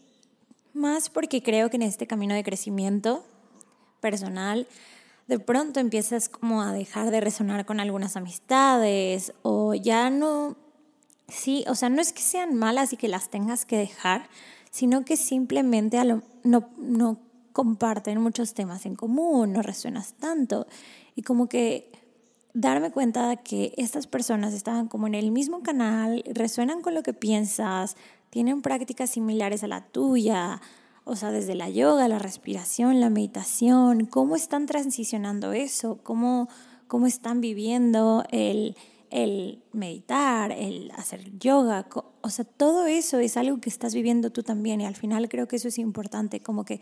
Más 0.73 1.09
porque 1.09 1.43
creo 1.43 1.69
que 1.69 1.75
en 1.75 1.83
este 1.83 2.07
camino 2.07 2.33
de 2.33 2.43
crecimiento 2.43 3.23
personal, 3.99 4.67
de 5.27 5.39
pronto 5.39 5.79
empiezas 5.79 6.29
como 6.29 6.61
a 6.61 6.73
dejar 6.73 7.11
de 7.11 7.21
resonar 7.21 7.65
con 7.65 7.79
algunas 7.79 8.17
amistades 8.17 9.33
o 9.41 9.73
ya 9.73 10.09
no, 10.09 10.57
sí, 11.27 11.63
o 11.67 11.75
sea, 11.75 11.89
no 11.89 12.01
es 12.01 12.13
que 12.13 12.21
sean 12.21 12.55
malas 12.55 12.93
y 12.93 12.97
que 12.97 13.07
las 13.07 13.29
tengas 13.29 13.65
que 13.65 13.77
dejar, 13.77 14.27
sino 14.71 15.05
que 15.05 15.17
simplemente 15.17 15.99
no, 16.43 16.69
no 16.77 17.19
comparten 17.53 18.19
muchos 18.19 18.53
temas 18.53 18.85
en 18.85 18.95
común, 18.95 19.53
no 19.53 19.61
resuenas 19.61 20.13
tanto. 20.13 20.67
Y 21.15 21.21
como 21.21 21.47
que 21.47 21.91
darme 22.53 22.91
cuenta 22.91 23.29
de 23.29 23.37
que 23.37 23.73
estas 23.77 24.07
personas 24.07 24.53
estaban 24.53 24.87
como 24.87 25.07
en 25.07 25.15
el 25.15 25.31
mismo 25.31 25.61
canal, 25.61 26.23
resuenan 26.33 26.81
con 26.81 26.93
lo 26.93 27.03
que 27.03 27.13
piensas, 27.13 27.95
tienen 28.29 28.61
prácticas 28.61 29.11
similares 29.11 29.63
a 29.63 29.67
la 29.67 29.81
tuya, 29.81 30.59
o 31.05 31.15
sea, 31.15 31.31
desde 31.31 31.55
la 31.55 31.69
yoga, 31.69 32.07
la 32.07 32.19
respiración, 32.19 32.99
la 32.99 33.09
meditación, 33.09 34.05
cómo 34.05 34.35
están 34.35 34.65
transicionando 34.65 35.51
eso, 35.53 35.99
cómo, 36.03 36.47
cómo 36.87 37.07
están 37.07 37.41
viviendo 37.41 38.23
el, 38.31 38.75
el 39.09 39.61
meditar, 39.73 40.51
el 40.51 40.91
hacer 40.91 41.37
yoga, 41.37 41.87
o 42.21 42.29
sea, 42.29 42.45
todo 42.45 42.87
eso 42.87 43.19
es 43.19 43.37
algo 43.37 43.59
que 43.59 43.69
estás 43.69 43.93
viviendo 43.93 44.31
tú 44.31 44.43
también 44.43 44.81
y 44.81 44.85
al 44.85 44.95
final 44.95 45.29
creo 45.29 45.47
que 45.47 45.57
eso 45.57 45.67
es 45.67 45.77
importante, 45.77 46.39
como 46.39 46.65
que 46.65 46.81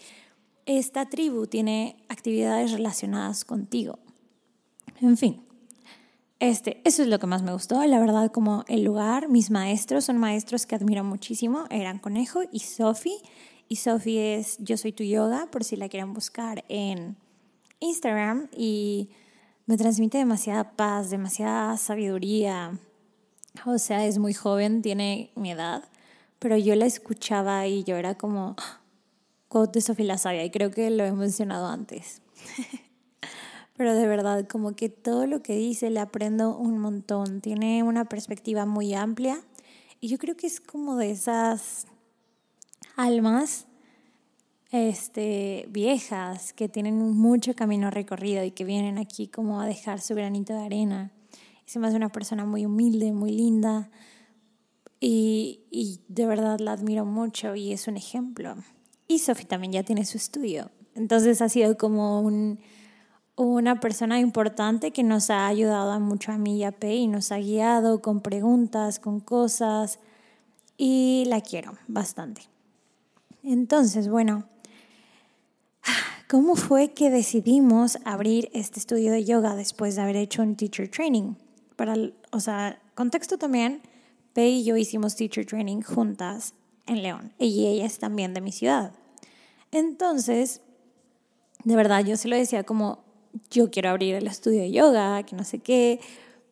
esta 0.65 1.09
tribu 1.09 1.47
tiene 1.47 1.97
actividades 2.07 2.71
relacionadas 2.71 3.43
contigo. 3.43 3.99
En 5.01 5.17
fin, 5.17 5.43
este, 6.39 6.81
eso 6.85 7.01
es 7.01 7.07
lo 7.07 7.19
que 7.19 7.27
más 7.27 7.43
me 7.43 7.53
gustó, 7.53 7.83
la 7.85 7.99
verdad, 7.99 8.31
como 8.31 8.65
el 8.67 8.83
lugar, 8.83 9.29
mis 9.29 9.51
maestros 9.51 10.05
son 10.05 10.17
maestros 10.17 10.65
que 10.65 10.75
admiro 10.75 11.03
muchísimo, 11.03 11.65
eran 11.69 11.99
Conejo 11.99 12.41
y 12.51 12.59
Sofi. 12.59 13.17
Y 13.71 13.77
Sofi 13.77 14.17
es 14.17 14.57
Yo 14.57 14.75
Soy 14.75 14.91
Tu 14.91 15.05
Yoga, 15.05 15.47
por 15.49 15.63
si 15.63 15.77
la 15.77 15.87
quieren 15.87 16.13
buscar 16.13 16.65
en 16.67 17.15
Instagram. 17.79 18.49
Y 18.53 19.11
me 19.65 19.77
transmite 19.77 20.17
demasiada 20.17 20.75
paz, 20.75 21.09
demasiada 21.09 21.77
sabiduría. 21.77 22.77
O 23.65 23.77
sea, 23.77 24.05
es 24.05 24.17
muy 24.17 24.33
joven, 24.33 24.81
tiene 24.81 25.31
mi 25.35 25.51
edad, 25.51 25.85
pero 26.37 26.57
yo 26.57 26.75
la 26.75 26.85
escuchaba 26.85 27.65
y 27.65 27.85
yo 27.85 27.95
era 27.95 28.15
como, 28.15 28.57
quote 29.47 29.79
de 29.79 29.83
Sofi 29.83 30.03
la 30.03 30.17
sabia, 30.17 30.43
y 30.43 30.51
creo 30.51 30.69
que 30.69 30.89
lo 30.89 31.05
he 31.05 31.13
mencionado 31.13 31.67
antes. 31.67 32.21
pero 33.77 33.95
de 33.95 34.05
verdad, 34.05 34.49
como 34.49 34.75
que 34.75 34.89
todo 34.89 35.27
lo 35.27 35.41
que 35.41 35.55
dice 35.55 35.89
le 35.91 36.01
aprendo 36.01 36.57
un 36.57 36.77
montón. 36.77 37.39
Tiene 37.39 37.83
una 37.83 38.03
perspectiva 38.03 38.65
muy 38.65 38.93
amplia 38.93 39.41
y 40.01 40.09
yo 40.09 40.17
creo 40.17 40.35
que 40.35 40.47
es 40.47 40.59
como 40.59 40.97
de 40.97 41.11
esas 41.11 41.85
almas 43.03 43.67
este, 44.71 45.67
viejas 45.69 46.53
que 46.53 46.69
tienen 46.69 46.97
mucho 46.97 47.55
camino 47.55 47.91
recorrido 47.91 48.43
y 48.43 48.51
que 48.51 48.63
vienen 48.63 48.97
aquí 48.97 49.27
como 49.27 49.61
a 49.61 49.65
dejar 49.65 49.99
su 50.01 50.15
granito 50.15 50.53
de 50.53 50.65
arena. 50.65 51.11
Y 51.73 51.77
una 51.77 52.09
persona 52.09 52.45
muy 52.45 52.65
humilde, 52.65 53.13
muy 53.13 53.31
linda 53.31 53.89
y, 54.99 55.61
y 55.71 56.01
de 56.09 56.25
verdad 56.25 56.59
la 56.59 56.73
admiro 56.73 57.05
mucho 57.05 57.55
y 57.55 57.71
es 57.71 57.87
un 57.87 57.95
ejemplo. 57.97 58.55
Y 59.07 59.19
Sophie 59.19 59.45
también 59.45 59.73
ya 59.73 59.83
tiene 59.83 60.05
su 60.05 60.17
estudio. 60.17 60.69
Entonces 60.95 61.41
ha 61.41 61.47
sido 61.47 61.77
como 61.77 62.21
un 62.21 62.59
una 63.35 63.79
persona 63.79 64.19
importante 64.19 64.91
que 64.91 65.03
nos 65.03 65.29
ha 65.29 65.47
ayudado 65.47 65.99
mucho 65.99 66.31
a 66.31 66.37
mí 66.37 66.57
y 66.57 66.63
a 66.63 66.71
P 66.71 66.93
y 66.93 67.07
nos 67.07 67.31
ha 67.31 67.37
guiado 67.37 68.01
con 68.01 68.21
preguntas, 68.21 68.99
con 68.99 69.19
cosas 69.19 69.99
y 70.77 71.23
la 71.27 71.41
quiero 71.41 71.73
bastante. 71.87 72.43
Entonces, 73.43 74.07
bueno, 74.07 74.45
¿cómo 76.29 76.55
fue 76.55 76.93
que 76.93 77.09
decidimos 77.09 77.97
abrir 78.05 78.49
este 78.53 78.79
estudio 78.79 79.11
de 79.11 79.25
yoga 79.25 79.55
después 79.55 79.95
de 79.95 80.01
haber 80.01 80.15
hecho 80.15 80.41
un 80.41 80.55
teacher 80.55 80.89
training? 80.89 81.35
Para, 81.75 81.95
o 82.31 82.39
sea, 82.39 82.79
contexto 82.93 83.37
también, 83.37 83.81
P 84.33 84.47
y 84.47 84.63
yo 84.63 84.77
hicimos 84.77 85.15
teacher 85.15 85.45
training 85.45 85.81
juntas 85.81 86.53
en 86.85 87.01
León 87.01 87.33
y 87.39 87.67
ella 87.67 87.85
es 87.85 87.99
también 87.99 88.33
de 88.33 88.41
mi 88.41 88.51
ciudad. 88.51 88.93
Entonces, 89.71 90.61
de 91.63 91.75
verdad, 91.75 92.03
yo 92.05 92.17
se 92.17 92.27
lo 92.27 92.35
decía 92.35 92.63
como, 92.63 93.03
yo 93.49 93.71
quiero 93.71 93.89
abrir 93.89 94.15
el 94.15 94.27
estudio 94.27 94.61
de 94.61 94.71
yoga, 94.71 95.23
que 95.23 95.35
no 95.35 95.43
sé 95.43 95.59
qué, 95.59 95.99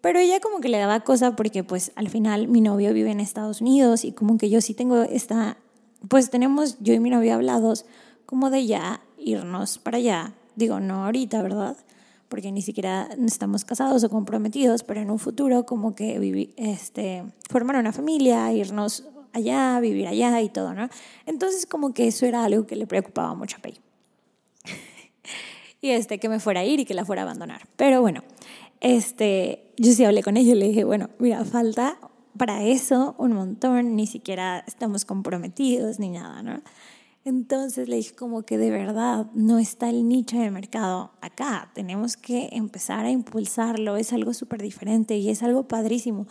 pero 0.02 0.20
ella 0.20 0.40
como 0.40 0.62
que 0.62 0.70
le 0.70 0.78
daba 0.78 1.02
cosa 1.02 1.36
porque 1.36 1.64
pues 1.64 1.92
al 1.96 2.10
final 2.10 2.48
mi 2.48 2.62
novio 2.62 2.94
vive 2.94 3.12
en 3.12 3.20
Estados 3.20 3.62
Unidos 3.62 4.06
y 4.06 4.14
como 4.14 4.38
que 4.38 4.50
yo 4.50 4.62
sí 4.62 4.74
tengo 4.74 5.02
esta, 5.04 5.58
pues 6.08 6.30
tenemos 6.30 6.78
yo 6.80 6.94
y 6.94 7.00
mi 7.00 7.10
novio 7.10 7.34
hablados 7.34 7.86
como 8.26 8.50
de 8.50 8.66
ya 8.66 9.02
irnos 9.18 9.80
para 9.80 9.98
allá. 9.98 10.34
Digo, 10.56 10.80
no 10.80 11.06
ahorita, 11.06 11.42
¿verdad? 11.42 11.78
Porque 12.28 12.52
ni 12.52 12.62
siquiera 12.62 13.10
estamos 13.26 13.66
casados 13.66 14.04
o 14.04 14.10
comprometidos, 14.10 14.84
pero 14.84 15.02
en 15.02 15.10
un 15.10 15.20
futuro 15.20 15.66
como 15.66 15.96
que 15.96 16.20
vivir, 16.20 16.54
este, 16.58 17.24
formar 17.50 17.78
una 17.78 17.92
familia, 17.92 18.52
irnos 18.54 19.06
allá, 19.34 19.80
vivir 19.80 20.08
allá 20.08 20.42
y 20.42 20.50
todo, 20.50 20.74
¿no? 20.74 20.90
Entonces 21.26 21.66
como 21.66 21.94
que 21.94 22.08
eso 22.08 22.26
era 22.26 22.44
algo 22.44 22.66
que 22.68 22.76
le 22.76 22.88
preocupaba 22.88 23.34
mucho 23.36 23.58
a 23.58 23.62
Pei. 23.62 23.80
y 25.82 25.90
este, 25.90 26.20
que 26.20 26.30
me 26.30 26.40
fuera 26.40 26.62
a 26.62 26.66
ir 26.66 26.80
y 26.80 26.86
que 26.86 26.94
la 26.94 27.06
fuera 27.06 27.24
a 27.24 27.26
abandonar. 27.26 27.68
Pero 27.76 28.02
bueno, 28.02 28.24
este, 28.82 29.74
yo 29.78 29.92
sí 29.92 30.06
hablé 30.06 30.24
con 30.24 30.38
ella 30.38 30.54
y 30.54 30.56
le 30.56 30.68
dije, 30.68 30.84
bueno, 30.84 31.10
mira, 31.20 31.44
falta 31.46 31.98
para 32.38 32.64
eso 32.64 33.16
un 33.18 33.34
montón, 33.34 33.96
ni 33.96 34.08
siquiera 34.08 34.64
estamos 34.68 35.06
comprometidos 35.06 36.00
ni 36.00 36.10
nada, 36.10 36.44
¿no? 36.44 36.62
Entonces 37.26 37.90
le 37.90 37.98
dije 37.98 38.16
como 38.16 38.44
que 38.44 38.58
de 38.58 38.72
verdad 38.72 39.28
no 39.34 39.60
está 39.60 39.90
el 39.90 40.08
nicho 40.08 40.40
de 40.40 40.50
mercado 40.52 41.12
acá, 41.22 41.70
tenemos 41.74 42.16
que 42.16 42.50
empezar 42.54 43.06
a 43.06 43.12
impulsarlo, 43.12 43.98
es 43.98 44.14
algo 44.14 44.34
súper 44.34 44.62
diferente 44.62 45.18
y 45.18 45.30
es 45.30 45.44
algo 45.44 45.68
padrísimo, 45.68 46.28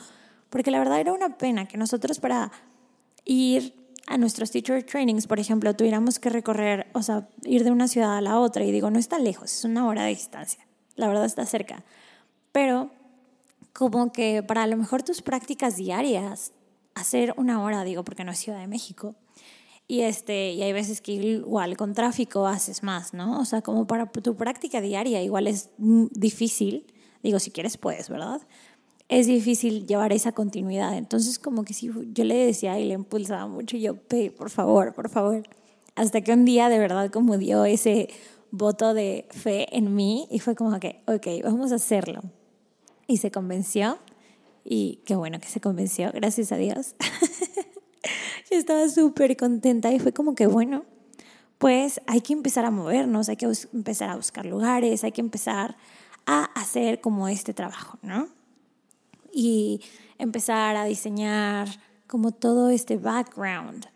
porque 0.50 0.70
la 0.70 0.78
verdad 0.78 1.00
era 1.00 1.12
una 1.12 1.36
pena 1.36 1.68
que 1.68 1.76
nosotros 1.76 2.20
para 2.20 2.50
ir 3.24 3.74
a 4.06 4.16
nuestros 4.16 4.50
teacher 4.50 4.82
trainings, 4.82 5.26
por 5.26 5.38
ejemplo, 5.38 5.76
tuviéramos 5.76 6.18
que 6.18 6.30
recorrer, 6.30 6.86
o 6.94 7.02
sea, 7.02 7.28
ir 7.44 7.62
de 7.64 7.70
una 7.70 7.86
ciudad 7.86 8.16
a 8.16 8.22
la 8.22 8.40
otra 8.40 8.64
y 8.64 8.72
digo, 8.72 8.90
no 8.90 8.98
está 8.98 9.18
lejos, 9.18 9.52
es 9.52 9.64
una 9.64 9.86
hora 9.86 10.04
de 10.04 10.08
distancia, 10.08 10.66
la 10.96 11.06
verdad 11.06 11.26
está 11.26 11.44
cerca, 11.44 11.84
pero 12.50 12.90
como 13.78 14.10
que 14.10 14.42
para 14.42 14.64
a 14.64 14.66
lo 14.66 14.76
mejor 14.76 15.04
tus 15.04 15.22
prácticas 15.22 15.76
diarias, 15.76 16.52
hacer 16.96 17.32
una 17.36 17.62
hora, 17.62 17.84
digo, 17.84 18.02
porque 18.02 18.24
no 18.24 18.32
es 18.32 18.38
Ciudad 18.38 18.58
de 18.58 18.66
México. 18.66 19.14
Y, 19.86 20.00
este, 20.00 20.50
y 20.50 20.62
hay 20.64 20.72
veces 20.72 21.00
que 21.00 21.12
igual 21.12 21.76
con 21.76 21.94
tráfico 21.94 22.48
haces 22.48 22.82
más, 22.82 23.14
¿no? 23.14 23.38
O 23.38 23.44
sea, 23.44 23.62
como 23.62 23.86
para 23.86 24.06
tu 24.06 24.34
práctica 24.34 24.80
diaria 24.80 25.22
igual 25.22 25.46
es 25.46 25.70
difícil, 25.78 26.92
digo, 27.22 27.38
si 27.38 27.52
quieres 27.52 27.76
puedes, 27.76 28.08
¿verdad? 28.08 28.40
Es 29.08 29.28
difícil 29.28 29.86
llevar 29.86 30.12
esa 30.12 30.32
continuidad. 30.32 30.98
Entonces, 30.98 31.38
como 31.38 31.62
que 31.62 31.72
sí, 31.72 31.88
yo 32.12 32.24
le 32.24 32.34
decía 32.34 32.80
y 32.80 32.84
le 32.84 32.94
impulsaba 32.94 33.46
mucho, 33.46 33.76
y 33.76 33.82
yo, 33.82 33.94
por 34.36 34.50
favor, 34.50 34.92
por 34.92 35.08
favor. 35.08 35.44
Hasta 35.94 36.20
que 36.20 36.32
un 36.32 36.44
día 36.44 36.68
de 36.68 36.80
verdad 36.80 37.12
como 37.12 37.38
dio 37.38 37.64
ese 37.64 38.08
voto 38.50 38.92
de 38.92 39.28
fe 39.30 39.68
en 39.76 39.94
mí 39.94 40.26
y 40.32 40.40
fue 40.40 40.56
como 40.56 40.80
que, 40.80 41.04
ok, 41.06 41.44
vamos 41.44 41.70
a 41.70 41.76
hacerlo 41.76 42.22
y 43.08 43.16
se 43.16 43.32
convenció. 43.32 43.98
Y 44.64 45.00
qué 45.06 45.16
bueno 45.16 45.40
que 45.40 45.48
se 45.48 45.60
convenció, 45.60 46.12
gracias 46.12 46.52
a 46.52 46.56
Dios. 46.56 46.94
Yo 48.50 48.56
estaba 48.56 48.88
súper 48.88 49.36
contenta 49.36 49.90
y 49.92 49.98
fue 49.98 50.12
como 50.12 50.36
que, 50.36 50.46
bueno, 50.46 50.84
pues 51.56 52.00
hay 52.06 52.20
que 52.20 52.34
empezar 52.34 52.64
a 52.64 52.70
movernos, 52.70 53.28
hay 53.28 53.36
que 53.36 53.50
empezar 53.72 54.10
a 54.10 54.16
buscar 54.16 54.46
lugares, 54.46 55.02
hay 55.02 55.12
que 55.12 55.20
empezar 55.20 55.76
a 56.26 56.44
hacer 56.54 57.00
como 57.00 57.28
este 57.28 57.54
trabajo, 57.54 57.98
¿no? 58.02 58.28
Y 59.32 59.80
empezar 60.18 60.76
a 60.76 60.84
diseñar 60.84 61.68
como 62.06 62.32
todo 62.32 62.70
este 62.70 62.96
background. 62.96 63.86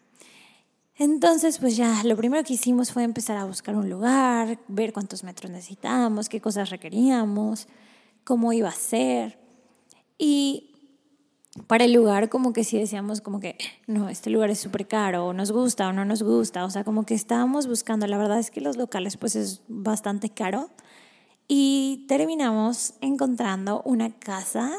Entonces, 0.96 1.58
pues 1.58 1.76
ya, 1.76 2.02
lo 2.04 2.16
primero 2.16 2.42
que 2.44 2.54
hicimos 2.54 2.92
fue 2.92 3.02
empezar 3.02 3.36
a 3.36 3.44
buscar 3.44 3.76
un 3.76 3.88
lugar, 3.88 4.58
ver 4.68 4.92
cuántos 4.92 5.24
metros 5.24 5.50
necesitábamos, 5.50 6.28
qué 6.28 6.40
cosas 6.40 6.70
requeríamos, 6.70 7.68
cómo 8.24 8.52
iba 8.52 8.68
a 8.68 8.72
ser. 8.72 9.38
Y 10.18 10.70
para 11.66 11.84
el 11.84 11.92
lugar 11.92 12.28
como 12.28 12.52
que 12.52 12.64
sí 12.64 12.78
decíamos 12.78 13.20
como 13.20 13.40
que, 13.40 13.58
no, 13.86 14.08
este 14.08 14.30
lugar 14.30 14.50
es 14.50 14.58
súper 14.58 14.86
caro, 14.88 15.26
o 15.26 15.32
nos 15.32 15.52
gusta 15.52 15.88
o 15.88 15.92
no 15.92 16.04
nos 16.04 16.22
gusta, 16.22 16.64
o 16.64 16.70
sea, 16.70 16.84
como 16.84 17.04
que 17.04 17.14
estábamos 17.14 17.66
buscando, 17.66 18.06
la 18.06 18.16
verdad 18.16 18.38
es 18.38 18.50
que 18.50 18.60
los 18.60 18.76
locales 18.76 19.16
pues 19.16 19.36
es 19.36 19.62
bastante 19.68 20.30
caro. 20.30 20.70
Y 21.48 22.06
terminamos 22.08 22.94
encontrando 23.00 23.82
una 23.84 24.10
casa. 24.10 24.72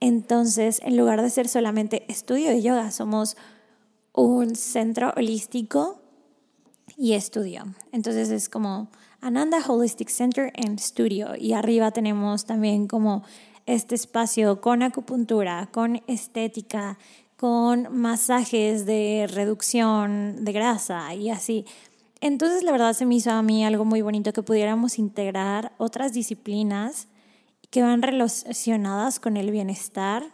Entonces, 0.00 0.80
en 0.84 0.96
lugar 0.96 1.20
de 1.20 1.28
ser 1.28 1.48
solamente 1.48 2.10
estudio 2.10 2.48
de 2.48 2.62
yoga, 2.62 2.90
somos 2.92 3.36
un 4.14 4.56
centro 4.56 5.12
holístico 5.16 6.00
y 6.96 7.12
estudio. 7.12 7.64
Entonces 7.92 8.30
es 8.30 8.48
como 8.48 8.88
Ananda 9.20 9.58
Holistic 9.66 10.08
Center 10.08 10.52
and 10.64 10.78
Studio. 10.78 11.34
Y 11.36 11.52
arriba 11.52 11.90
tenemos 11.90 12.44
también 12.44 12.86
como 12.86 13.24
este 13.66 13.94
espacio 13.94 14.60
con 14.60 14.82
acupuntura, 14.82 15.68
con 15.72 16.02
estética, 16.06 16.98
con 17.36 17.96
masajes 17.96 18.86
de 18.86 19.28
reducción 19.32 20.44
de 20.44 20.52
grasa 20.52 21.14
y 21.14 21.30
así. 21.30 21.66
Entonces 22.20 22.62
la 22.62 22.72
verdad 22.72 22.92
se 22.94 23.06
me 23.06 23.16
hizo 23.16 23.30
a 23.30 23.42
mí 23.42 23.64
algo 23.64 23.84
muy 23.84 24.02
bonito 24.02 24.32
que 24.32 24.42
pudiéramos 24.42 24.98
integrar 24.98 25.72
otras 25.78 26.12
disciplinas 26.12 27.08
que 27.70 27.82
van 27.82 28.02
relacionadas 28.02 29.20
con 29.20 29.36
el 29.36 29.50
bienestar 29.50 30.24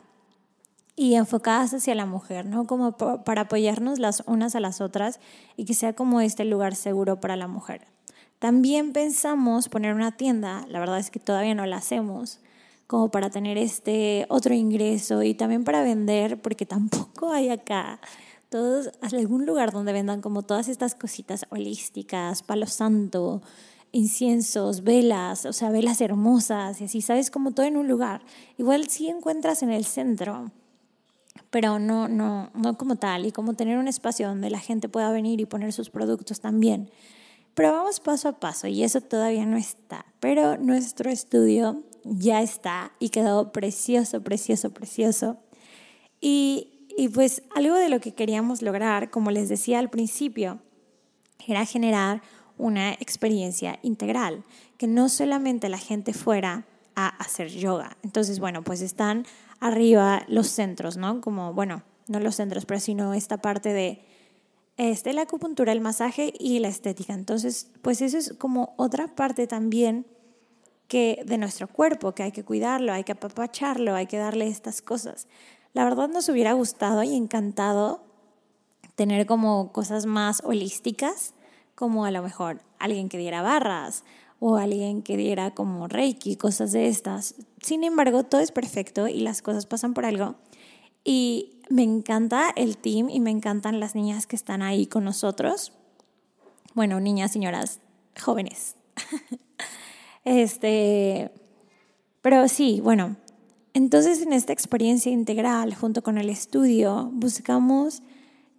y 0.97 1.17
enfocadas 1.17 1.75
hacia 1.75 1.95
la 1.95 2.07
mujer, 2.07 2.47
¿no? 2.47 2.67
Como 2.67 2.97
para 2.97 3.43
apoyarnos 3.43 3.99
las 3.99 4.23
unas 4.27 4.55
a 4.55 4.61
las 4.61 4.81
otras 4.81 5.19
y 5.57 5.65
que 5.65 5.75
sea 5.75 5.95
como 5.95 6.21
este 6.21 6.45
lugar 6.45 6.75
seguro 6.77 7.21
para 7.21 7.37
la 7.37 7.49
mujer. 7.49 7.94
También 8.45 8.93
pensamos 8.93 9.71
poner 9.71 9.95
una 9.95 10.19
tienda, 10.19 10.67
la 10.69 10.79
verdad 10.79 10.99
es 10.99 11.11
que 11.11 11.19
todavía 11.19 11.55
no 11.55 11.65
la 11.65 11.77
hacemos, 11.77 12.41
como 12.87 13.11
para 13.11 13.31
tener 13.31 13.57
este 13.57 14.27
otro 14.29 14.53
ingreso 14.53 15.23
y 15.23 15.33
también 15.33 15.65
para 15.65 15.83
vender, 15.83 16.43
porque 16.43 16.67
tampoco 16.67 17.33
hay 17.33 17.49
acá 17.49 18.01
todos 18.51 18.91
algún 19.01 19.47
lugar 19.47 19.73
donde 19.73 19.95
vendan 19.95 20.21
como 20.21 20.43
todas 20.43 20.69
estas 20.69 20.95
cositas 20.95 21.47
holísticas, 21.49 22.43
palo 22.43 22.67
santo, 22.67 23.41
inciensos, 23.93 24.85
velas, 24.85 25.47
o 25.47 25.55
sea, 25.55 25.71
velas 25.71 26.03
hermosas 26.03 26.83
y 26.83 26.85
así, 26.85 27.01
sabes, 27.01 27.31
como 27.31 27.53
todo 27.53 27.65
en 27.65 27.79
un 27.79 27.89
lugar. 27.89 28.21
Igual 28.59 28.91
sí 28.91 29.09
encuentras 29.09 29.63
en 29.63 29.71
el 29.71 29.87
centro, 29.87 30.51
pero 31.49 31.79
no, 31.79 32.09
no, 32.09 32.51
no 32.53 32.77
como 32.77 32.97
tal, 32.97 33.25
y 33.25 33.33
como 33.33 33.55
tener 33.55 33.79
un 33.79 33.89
espacio 33.89 34.29
donde 34.29 34.51
la 34.51 34.61
gente 34.61 34.91
pueda 34.91 35.11
venir 35.13 35.41
y 35.41 35.47
poner 35.47 35.73
sus 35.73 35.89
productos 35.89 36.41
también. 36.41 36.91
Pero 37.55 37.73
vamos 37.73 38.01
paso 38.01 38.29
a 38.29 38.41
paso 38.41 38.67
y 38.67 38.83
eso 38.83 39.01
todavía 39.01 39.47
no 39.47 39.57
está. 39.57 40.05
Pero 40.21 40.59
nuestro 40.59 41.11
estudio 41.11 41.83
ya 42.05 42.43
está 42.43 42.93
y 42.99 43.11
quedó 43.11 43.53
precioso, 43.53 44.23
precioso, 44.23 44.71
precioso. 44.75 45.39
Y, 46.21 46.87
y 46.97 47.09
pues 47.09 47.43
algo 47.55 47.77
de 47.77 47.89
lo 47.89 48.01
que 48.01 48.13
queríamos 48.13 48.63
lograr, 48.63 49.11
como 49.11 49.31
les 49.31 49.49
decía 49.49 49.79
al 49.79 49.91
principio, 49.91 50.61
era 51.47 51.65
generar 51.65 52.23
una 52.57 52.93
experiencia 52.93 53.79
integral, 53.83 54.45
que 54.79 54.87
no 54.87 55.09
solamente 55.09 55.69
la 55.69 55.79
gente 55.79 56.13
fuera 56.13 56.67
a 56.95 57.09
hacer 57.09 57.49
yoga. 57.49 57.97
Entonces, 58.03 58.39
bueno, 58.39 58.63
pues 58.63 58.81
están 58.81 59.27
arriba 59.61 60.25
los 60.29 60.49
centros, 60.49 60.97
¿no? 60.97 61.21
Como, 61.21 61.53
bueno, 61.53 61.83
no 62.07 62.21
los 62.21 62.37
centros, 62.37 62.67
pero 62.67 62.81
sino 62.81 63.15
esta 63.15 63.39
parte 63.39 63.73
de 63.73 64.05
este, 64.77 65.13
la 65.13 65.23
acupuntura, 65.23 65.73
el 65.73 65.81
masaje 65.81 66.33
y 66.39 66.59
la 66.59 66.69
estética. 66.69 67.15
Entonces, 67.15 67.71
pues 67.83 68.03
eso 68.03 68.19
es 68.19 68.35
como 68.39 68.75
otra 68.77 69.15
parte 69.15 69.47
también 69.47 70.07
que 70.89 71.23
de 71.27 71.39
nuestro 71.39 71.69
cuerpo, 71.69 72.13
que 72.13 72.23
hay 72.23 72.33
que 72.33 72.45
cuidarlo, 72.45 72.93
hay 72.93 73.05
que 73.05 73.13
apapacharlo, 73.13 73.95
hay 73.95 74.07
que 74.07 74.19
darle 74.19 74.49
estas 74.49 74.83
cosas. 74.83 75.29
La 75.73 75.85
verdad 75.85 76.09
nos 76.09 76.29
hubiera 76.29 76.53
gustado 76.53 77.03
y 77.03 77.17
encantado 77.17 78.05
tener 78.95 79.27
como 79.27 79.73
cosas 79.73 80.07
más 80.07 80.43
holísticas, 80.45 81.35
como 81.75 82.05
a 82.05 82.11
lo 82.11 82.23
mejor 82.23 82.61
alguien 82.79 83.09
que 83.09 83.19
diera 83.19 83.43
barras 83.43 84.05
o 84.39 84.57
alguien 84.57 85.03
que 85.03 85.17
diera 85.17 85.53
como 85.53 85.89
reiki, 85.89 86.37
cosas 86.37 86.73
de 86.73 86.89
estas. 86.89 87.35
Sin 87.61 87.83
embargo, 87.83 88.25
todo 88.25 88.41
es 88.41 88.53
perfecto 88.53 89.09
y 89.09 89.21
las 89.21 89.43
cosas 89.43 89.67
pasan 89.67 89.95
por 89.95 90.05
algo. 90.05 90.37
Y 91.03 91.54
me 91.71 91.83
encanta 91.83 92.51
el 92.57 92.77
team 92.77 93.09
y 93.09 93.21
me 93.21 93.31
encantan 93.31 93.81
las 93.81 93.95
niñas 93.95 94.27
que 94.27 94.37
están 94.37 94.63
ahí 94.63 94.87
con 94.87 95.05
nosotros. 95.05 95.73
Bueno, 96.75 97.01
niñas, 97.01 97.33
señoras, 97.33 97.81
jóvenes. 98.21 98.77
este, 100.25 101.31
pero 102.23 102.49
sí, 102.49 102.81
bueno, 102.83 103.17
entonces 103.75 104.23
en 104.23 104.33
esta 104.33 104.53
experiencia 104.53 105.13
integral 105.13 105.75
junto 105.75 106.03
con 106.03 106.19
el 106.19 106.31
estudio 106.31 107.11
buscamos 107.13 108.03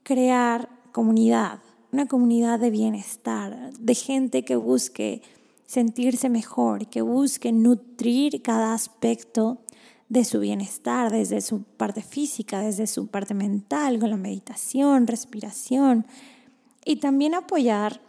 crear 0.03 0.69
comunidad, 0.91 1.59
una 1.91 2.07
comunidad 2.07 2.59
de 2.59 2.69
bienestar, 2.69 3.73
de 3.73 3.95
gente 3.95 4.43
que 4.45 4.55
busque 4.55 5.21
sentirse 5.65 6.29
mejor, 6.29 6.87
que 6.87 7.01
busque 7.01 7.51
nutrir 7.51 8.41
cada 8.41 8.73
aspecto 8.73 9.64
de 10.09 10.23
su 10.23 10.39
bienestar, 10.39 11.11
desde 11.11 11.41
su 11.41 11.63
parte 11.63 12.01
física, 12.01 12.59
desde 12.59 12.87
su 12.87 13.07
parte 13.07 13.33
mental, 13.33 13.99
con 13.99 14.09
la 14.09 14.17
meditación, 14.17 15.07
respiración, 15.07 16.05
y 16.83 16.97
también 16.97 17.33
apoyar 17.33 18.01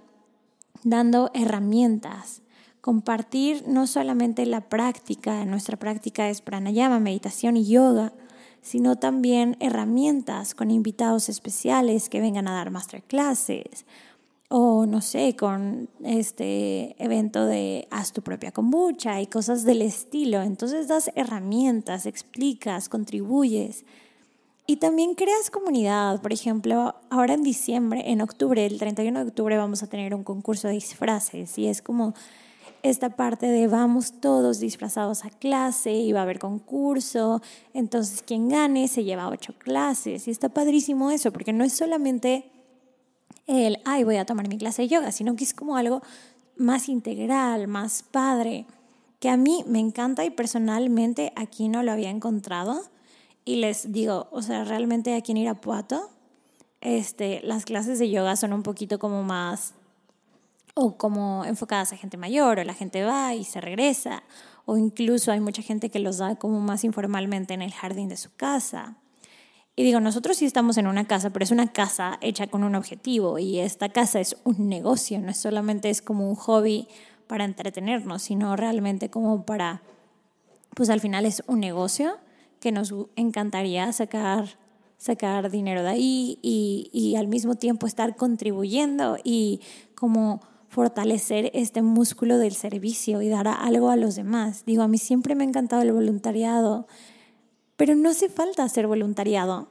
dando 0.84 1.30
herramientas, 1.34 2.42
compartir 2.80 3.64
no 3.66 3.86
solamente 3.86 4.46
la 4.46 4.68
práctica, 4.68 5.44
nuestra 5.44 5.76
práctica 5.78 6.28
es 6.28 6.42
pranayama, 6.42 7.00
meditación 7.00 7.56
y 7.56 7.66
yoga, 7.66 8.12
sino 8.60 8.96
también 8.96 9.56
herramientas 9.60 10.54
con 10.54 10.70
invitados 10.70 11.28
especiales 11.28 12.08
que 12.08 12.20
vengan 12.20 12.48
a 12.48 12.54
dar 12.54 12.70
masterclasses, 12.70 13.86
o 14.48 14.86
no 14.86 15.00
sé, 15.00 15.34
con 15.34 15.88
este 16.04 16.94
evento 17.02 17.46
de 17.46 17.88
haz 17.90 18.12
tu 18.12 18.22
propia 18.22 18.52
kombucha 18.52 19.20
y 19.20 19.26
cosas 19.26 19.64
del 19.64 19.82
estilo. 19.82 20.42
Entonces 20.42 20.88
das 20.88 21.10
herramientas, 21.14 22.06
explicas, 22.06 22.88
contribuyes. 22.88 23.84
Y 24.68 24.76
también 24.76 25.14
creas 25.14 25.50
comunidad. 25.50 26.20
Por 26.22 26.32
ejemplo, 26.32 26.94
ahora 27.10 27.34
en 27.34 27.42
diciembre, 27.42 28.10
en 28.10 28.20
octubre, 28.20 28.66
el 28.66 28.78
31 28.78 29.20
de 29.20 29.28
octubre, 29.28 29.56
vamos 29.56 29.82
a 29.82 29.86
tener 29.86 30.14
un 30.14 30.24
concurso 30.24 30.68
de 30.68 30.74
disfraces. 30.74 31.56
Y 31.58 31.68
es 31.68 31.82
como 31.82 32.14
esta 32.82 33.10
parte 33.10 33.46
de 33.46 33.66
vamos 33.68 34.20
todos 34.20 34.58
disfrazados 34.60 35.24
a 35.24 35.30
clase 35.30 35.92
y 35.92 36.12
va 36.12 36.20
a 36.20 36.22
haber 36.22 36.38
concurso. 36.40 37.42
Entonces, 37.74 38.22
quien 38.22 38.48
gane 38.48 38.88
se 38.88 39.04
lleva 39.04 39.28
ocho 39.28 39.54
clases. 39.58 40.26
Y 40.26 40.32
está 40.32 40.48
padrísimo 40.48 41.10
eso, 41.10 41.32
porque 41.32 41.52
no 41.52 41.64
es 41.64 41.72
solamente 41.72 42.50
el, 43.46 43.78
ay, 43.84 44.04
voy 44.04 44.16
a 44.16 44.26
tomar 44.26 44.48
mi 44.48 44.58
clase 44.58 44.82
de 44.82 44.88
yoga, 44.88 45.12
sino 45.12 45.36
que 45.36 45.44
es 45.44 45.54
como 45.54 45.76
algo 45.76 46.02
más 46.56 46.88
integral, 46.88 47.68
más 47.68 48.02
padre, 48.02 48.66
que 49.20 49.28
a 49.28 49.36
mí 49.36 49.64
me 49.66 49.78
encanta 49.78 50.24
y 50.24 50.30
personalmente 50.30 51.32
aquí 51.36 51.68
no 51.68 51.82
lo 51.82 51.92
había 51.92 52.10
encontrado. 52.10 52.82
Y 53.44 53.56
les 53.56 53.92
digo, 53.92 54.28
o 54.32 54.42
sea, 54.42 54.64
realmente 54.64 55.14
aquí 55.14 55.32
en 55.32 55.38
Irapuato, 55.38 56.10
este, 56.80 57.40
las 57.42 57.64
clases 57.64 57.98
de 57.98 58.10
yoga 58.10 58.36
son 58.36 58.52
un 58.52 58.62
poquito 58.62 58.98
como 58.98 59.22
más, 59.22 59.74
o 60.74 60.98
como 60.98 61.44
enfocadas 61.44 61.92
a 61.92 61.96
gente 61.96 62.16
mayor, 62.16 62.58
o 62.58 62.64
la 62.64 62.74
gente 62.74 63.02
va 63.04 63.34
y 63.34 63.44
se 63.44 63.60
regresa, 63.60 64.24
o 64.66 64.76
incluso 64.76 65.32
hay 65.32 65.40
mucha 65.40 65.62
gente 65.62 65.90
que 65.90 66.00
los 66.00 66.18
da 66.18 66.36
como 66.36 66.60
más 66.60 66.84
informalmente 66.84 67.54
en 67.54 67.62
el 67.62 67.72
jardín 67.72 68.08
de 68.08 68.16
su 68.16 68.34
casa. 68.34 68.96
Y 69.78 69.84
digo, 69.84 70.00
nosotros 70.00 70.38
sí 70.38 70.46
estamos 70.46 70.78
en 70.78 70.86
una 70.86 71.06
casa, 71.06 71.28
pero 71.30 71.44
es 71.44 71.50
una 71.50 71.70
casa 71.70 72.18
hecha 72.22 72.46
con 72.46 72.64
un 72.64 72.74
objetivo 72.74 73.38
y 73.38 73.58
esta 73.58 73.90
casa 73.90 74.20
es 74.20 74.38
un 74.44 74.70
negocio, 74.70 75.20
no 75.20 75.30
es 75.30 75.36
solamente 75.36 75.90
es 75.90 76.00
como 76.00 76.30
un 76.30 76.34
hobby 76.34 76.88
para 77.26 77.44
entretenernos, 77.44 78.22
sino 78.22 78.56
realmente 78.56 79.10
como 79.10 79.44
para, 79.44 79.82
pues 80.74 80.88
al 80.88 81.00
final 81.00 81.26
es 81.26 81.42
un 81.46 81.60
negocio 81.60 82.16
que 82.58 82.72
nos 82.72 82.94
encantaría 83.16 83.92
sacar, 83.92 84.58
sacar 84.96 85.50
dinero 85.50 85.82
de 85.82 85.90
ahí 85.90 86.38
y, 86.40 86.88
y 86.90 87.16
al 87.16 87.28
mismo 87.28 87.56
tiempo 87.56 87.86
estar 87.86 88.16
contribuyendo 88.16 89.18
y 89.22 89.60
como 89.94 90.40
fortalecer 90.70 91.50
este 91.52 91.82
músculo 91.82 92.38
del 92.38 92.54
servicio 92.54 93.20
y 93.20 93.28
dar 93.28 93.46
algo 93.46 93.90
a 93.90 93.96
los 93.96 94.16
demás. 94.16 94.64
Digo, 94.64 94.82
a 94.82 94.88
mí 94.88 94.96
siempre 94.96 95.34
me 95.34 95.44
ha 95.44 95.48
encantado 95.48 95.82
el 95.82 95.92
voluntariado 95.92 96.86
pero 97.76 97.94
no 97.94 98.10
hace 98.10 98.28
falta 98.28 98.64
hacer 98.64 98.86
voluntariado 98.86 99.68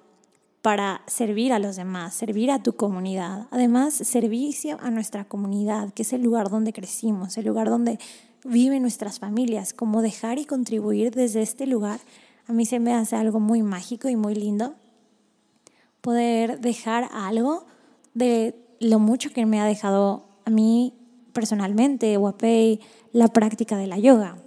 para 0.62 1.02
servir 1.06 1.54
a 1.54 1.60
los 1.60 1.76
demás, 1.76 2.16
servir 2.16 2.50
a 2.50 2.64
tu 2.64 2.74
comunidad. 2.74 3.48
Además, 3.52 3.94
servicio 3.94 4.80
a 4.82 4.90
nuestra 4.90 5.26
comunidad, 5.26 5.94
que 5.94 6.02
es 6.02 6.12
el 6.14 6.24
lugar 6.24 6.50
donde 6.50 6.74
crecimos, 6.74 7.38
el 7.38 7.46
lugar 7.46 7.70
donde 7.70 8.00
viven 8.44 8.82
nuestras 8.82 9.20
familias, 9.20 9.74
como 9.74 10.02
dejar 10.02 10.40
y 10.40 10.46
contribuir 10.46 11.12
desde 11.12 11.42
este 11.42 11.68
lugar, 11.68 12.00
a 12.48 12.54
mí 12.54 12.66
se 12.66 12.80
me 12.80 12.94
hace 12.94 13.16
algo 13.16 13.40
muy 13.40 13.62
mágico 13.62 14.10
y 14.10 14.16
muy 14.16 14.36
lindo. 14.36 14.76
Poder 16.02 16.60
dejar 16.60 17.10
algo 17.12 17.66
de 18.14 18.56
lo 18.80 19.00
mucho 19.00 19.32
que 19.32 19.46
me 19.46 19.60
ha 19.60 19.66
dejado 19.66 20.26
a 20.46 20.50
mí 20.50 20.94
personalmente, 21.34 22.18
Wapei, 22.18 22.80
la 23.12 23.28
práctica 23.28 23.78
de 23.78 23.88
la 23.88 23.98
yoga. 23.98 24.38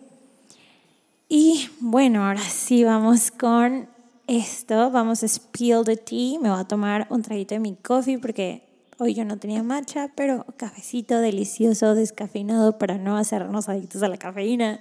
Y 1.30 1.68
bueno, 1.80 2.24
ahora 2.24 2.40
sí 2.40 2.84
vamos 2.84 3.30
con 3.30 3.86
esto. 4.26 4.90
Vamos 4.90 5.22
a 5.22 5.28
spill 5.28 5.84
the 5.84 5.98
tea. 5.98 6.38
Me 6.40 6.48
voy 6.48 6.58
a 6.58 6.64
tomar 6.64 7.06
un 7.10 7.20
traguito 7.20 7.54
de 7.54 7.58
mi 7.58 7.76
coffee 7.76 8.18
porque 8.18 8.62
hoy 8.98 9.12
yo 9.12 9.26
no 9.26 9.38
tenía 9.38 9.62
matcha, 9.62 10.10
pero 10.16 10.46
cafecito 10.56 11.20
delicioso, 11.20 11.94
descafeinado 11.94 12.78
para 12.78 12.96
no 12.96 13.18
hacernos 13.18 13.68
adictos 13.68 14.02
a 14.02 14.08
la 14.08 14.16
cafeína. 14.16 14.80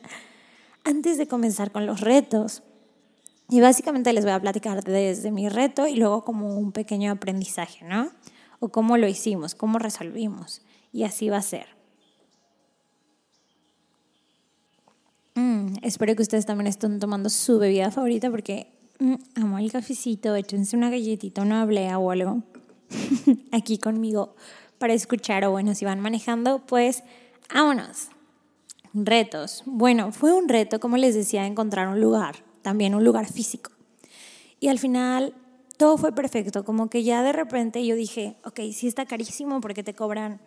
Antes 0.85 1.17
de 1.17 1.27
comenzar 1.27 1.73
con 1.73 1.85
los 1.85 1.99
retos. 1.99 2.63
Y 3.49 3.59
básicamente 3.59 4.13
les 4.13 4.23
voy 4.23 4.33
a 4.33 4.39
platicar 4.39 4.83
desde 4.85 5.31
mi 5.31 5.49
reto 5.49 5.85
y 5.85 5.95
luego 5.95 6.23
como 6.23 6.57
un 6.57 6.71
pequeño 6.71 7.11
aprendizaje, 7.11 7.83
¿no? 7.83 8.09
O 8.59 8.69
cómo 8.69 8.97
lo 8.97 9.07
hicimos, 9.07 9.53
cómo 9.53 9.79
resolvimos. 9.79 10.61
Y 10.93 11.03
así 11.03 11.29
va 11.29 11.37
a 11.37 11.41
ser. 11.41 11.76
Mm, 15.37 15.75
espero 15.83 16.15
que 16.15 16.23
ustedes 16.23 16.47
también 16.47 16.65
estén 16.65 16.99
tomando 16.99 17.29
su 17.29 17.59
bebida 17.59 17.91
favorita 17.91 18.31
porque 18.31 18.71
mm, 18.97 19.13
amo 19.35 19.59
el 19.59 19.71
cafecito. 19.71 20.35
Échense 20.35 20.75
una 20.75 20.89
galletita, 20.89 21.43
una 21.43 21.63
oblea 21.63 21.99
o 21.99 22.09
algo 22.09 22.41
aquí 23.51 23.77
conmigo 23.77 24.35
para 24.79 24.93
escuchar. 24.93 25.45
O 25.45 25.51
bueno, 25.51 25.75
si 25.75 25.85
van 25.85 25.99
manejando, 25.99 26.65
pues 26.65 27.03
vámonos. 27.53 28.07
Retos. 28.95 29.61
Bueno, 29.67 30.11
fue 30.11 30.33
un 30.33 30.49
reto, 30.49 30.79
como 30.79 30.97
les 30.97 31.13
decía, 31.13 31.45
encontrar 31.45 31.87
un 31.87 32.01
lugar, 32.01 32.37
también 32.63 32.95
un 32.95 33.03
lugar 33.03 33.31
físico. 33.31 33.69
Y 34.59 34.69
al 34.69 34.79
final 34.79 35.35
todo 35.77 35.99
fue 35.99 36.13
perfecto, 36.13 36.65
como 36.65 36.89
que 36.89 37.03
ya 37.03 37.21
de 37.21 37.31
repente 37.31 37.85
yo 37.85 37.95
dije, 37.95 38.37
ok, 38.43 38.59
sí 38.73 38.87
está 38.87 39.05
carísimo 39.05 39.61
porque 39.61 39.83
te 39.83 39.93
cobran 39.93 40.41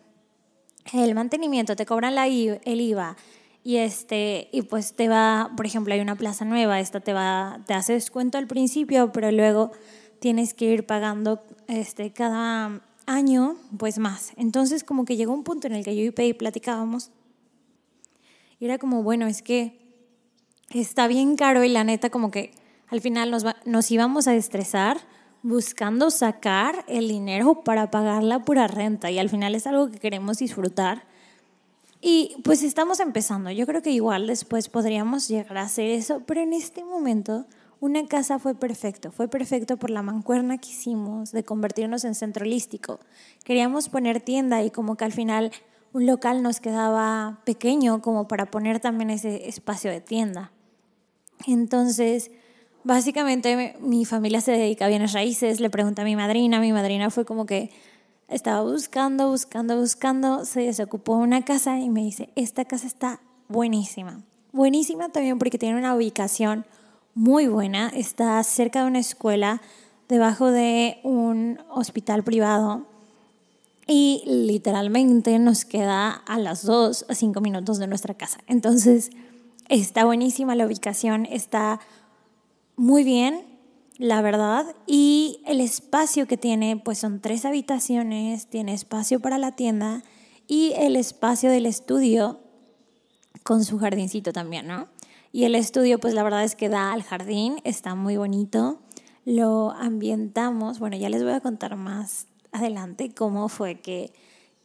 el 0.91 1.15
mantenimiento, 1.15 1.77
te 1.77 1.85
cobran 1.85 2.15
la, 2.15 2.27
el 2.27 2.81
IVA, 2.81 3.15
y 3.63 3.77
este 3.77 4.49
y 4.51 4.63
pues 4.63 4.93
te 4.93 5.07
va, 5.07 5.51
por 5.55 5.65
ejemplo, 5.65 5.93
hay 5.93 5.99
una 5.99 6.15
plaza 6.15 6.45
nueva, 6.45 6.79
esta 6.79 6.99
te 6.99 7.13
va 7.13 7.59
te 7.67 7.73
hace 7.73 7.93
descuento 7.93 8.37
al 8.37 8.47
principio, 8.47 9.11
pero 9.11 9.31
luego 9.31 9.71
tienes 10.19 10.53
que 10.53 10.65
ir 10.65 10.85
pagando 10.85 11.43
este 11.67 12.11
cada 12.11 12.81
año 13.05 13.55
pues 13.77 13.99
más. 13.99 14.33
Entonces 14.37 14.83
como 14.83 15.05
que 15.05 15.15
llegó 15.15 15.33
un 15.33 15.43
punto 15.43 15.67
en 15.67 15.73
el 15.73 15.83
que 15.83 15.95
yo 15.95 16.03
y 16.03 16.11
Pei 16.11 16.33
platicábamos 16.33 17.11
y 18.61 18.65
era 18.65 18.77
como, 18.77 19.01
bueno, 19.01 19.25
es 19.25 19.41
que 19.41 19.79
está 20.69 21.07
bien 21.07 21.35
caro 21.35 21.63
y 21.63 21.69
la 21.69 21.83
neta 21.83 22.11
como 22.11 22.29
que 22.29 22.51
al 22.89 23.01
final 23.01 23.31
nos, 23.31 23.43
nos 23.65 23.89
íbamos 23.89 24.27
a 24.27 24.35
estresar 24.35 24.99
buscando 25.41 26.11
sacar 26.11 26.85
el 26.87 27.07
dinero 27.07 27.63
para 27.63 27.89
pagar 27.89 28.23
la 28.23 28.43
pura 28.43 28.67
renta 28.67 29.09
y 29.09 29.17
al 29.17 29.29
final 29.29 29.55
es 29.55 29.65
algo 29.65 29.89
que 29.89 29.97
queremos 29.97 30.37
disfrutar 30.37 31.07
y 32.01 32.35
pues 32.43 32.63
estamos 32.63 32.99
empezando. 32.99 33.51
Yo 33.51 33.67
creo 33.67 33.81
que 33.81 33.91
igual 33.91 34.27
después 34.27 34.69
podríamos 34.69 35.27
llegar 35.27 35.57
a 35.59 35.63
hacer 35.63 35.85
eso, 35.91 36.23
pero 36.25 36.41
en 36.41 36.53
este 36.53 36.83
momento 36.83 37.45
una 37.79 38.05
casa 38.07 38.39
fue 38.39 38.55
perfecto. 38.55 39.11
Fue 39.11 39.27
perfecto 39.27 39.77
por 39.77 39.89
la 39.89 40.01
mancuerna 40.01 40.57
que 40.57 40.69
hicimos 40.69 41.31
de 41.31 41.43
convertirnos 41.43 42.03
en 42.03 42.15
centro 42.15 42.43
holístico. 42.43 42.99
Queríamos 43.43 43.89
poner 43.89 44.21
tienda 44.21 44.63
y 44.63 44.71
como 44.71 44.97
que 44.97 45.05
al 45.05 45.11
final 45.11 45.51
un 45.93 46.05
local 46.05 46.41
nos 46.41 46.59
quedaba 46.59 47.41
pequeño 47.45 48.01
como 48.01 48.27
para 48.27 48.49
poner 48.49 48.79
también 48.79 49.09
ese 49.09 49.47
espacio 49.47 49.91
de 49.91 50.01
tienda. 50.01 50.51
Entonces, 51.47 52.31
básicamente 52.83 53.75
mi 53.79 54.05
familia 54.05 54.41
se 54.41 54.51
dedica 54.51 54.85
a 54.85 54.89
bienes 54.89 55.13
raíces, 55.13 55.59
le 55.59 55.69
pregunté 55.69 56.01
a 56.01 56.05
mi 56.05 56.15
madrina, 56.15 56.59
mi 56.59 56.71
madrina 56.71 57.09
fue 57.09 57.25
como 57.25 57.45
que 57.45 57.71
estaba 58.31 58.61
buscando, 58.63 59.29
buscando, 59.29 59.77
buscando, 59.77 60.45
se 60.45 60.61
desocupó 60.61 61.15
una 61.15 61.43
casa 61.43 61.79
y 61.79 61.89
me 61.89 62.01
dice, 62.01 62.29
esta 62.35 62.65
casa 62.65 62.87
está 62.87 63.19
buenísima. 63.49 64.21
Buenísima 64.53 65.09
también 65.09 65.37
porque 65.37 65.57
tiene 65.57 65.77
una 65.77 65.93
ubicación 65.95 66.65
muy 67.13 67.47
buena, 67.47 67.89
está 67.89 68.41
cerca 68.43 68.81
de 68.81 68.87
una 68.87 68.99
escuela, 68.99 69.61
debajo 70.07 70.49
de 70.49 70.99
un 71.03 71.59
hospital 71.69 72.23
privado 72.23 72.85
y 73.85 74.23
literalmente 74.25 75.37
nos 75.39 75.65
queda 75.65 76.11
a 76.11 76.39
las 76.39 76.65
dos 76.65 77.05
a 77.09 77.15
cinco 77.15 77.41
minutos 77.41 77.79
de 77.79 77.87
nuestra 77.87 78.13
casa. 78.13 78.39
Entonces, 78.47 79.11
está 79.67 80.05
buenísima 80.05 80.55
la 80.55 80.65
ubicación, 80.65 81.25
está 81.25 81.79
muy 82.77 83.03
bien, 83.03 83.50
la 84.01 84.23
verdad. 84.23 84.75
Y 84.87 85.41
el 85.45 85.61
espacio 85.61 86.25
que 86.25 86.35
tiene, 86.35 86.75
pues 86.75 86.97
son 86.97 87.21
tres 87.21 87.45
habitaciones, 87.45 88.47
tiene 88.47 88.73
espacio 88.73 89.19
para 89.19 89.37
la 89.37 89.55
tienda 89.55 90.03
y 90.47 90.73
el 90.75 90.95
espacio 90.95 91.51
del 91.51 91.67
estudio 91.67 92.39
con 93.43 93.63
su 93.63 93.77
jardincito 93.77 94.33
también, 94.33 94.67
¿no? 94.67 94.87
Y 95.31 95.43
el 95.43 95.53
estudio, 95.53 95.99
pues 95.99 96.15
la 96.15 96.23
verdad 96.23 96.43
es 96.43 96.55
que 96.55 96.67
da 96.67 96.91
al 96.91 97.03
jardín, 97.03 97.61
está 97.63 97.93
muy 97.93 98.17
bonito. 98.17 98.79
Lo 99.23 99.69
ambientamos, 99.69 100.79
bueno, 100.79 100.97
ya 100.97 101.09
les 101.09 101.23
voy 101.23 101.33
a 101.33 101.39
contar 101.39 101.75
más 101.75 102.25
adelante 102.51 103.13
cómo 103.13 103.49
fue 103.49 103.81
que, 103.81 104.11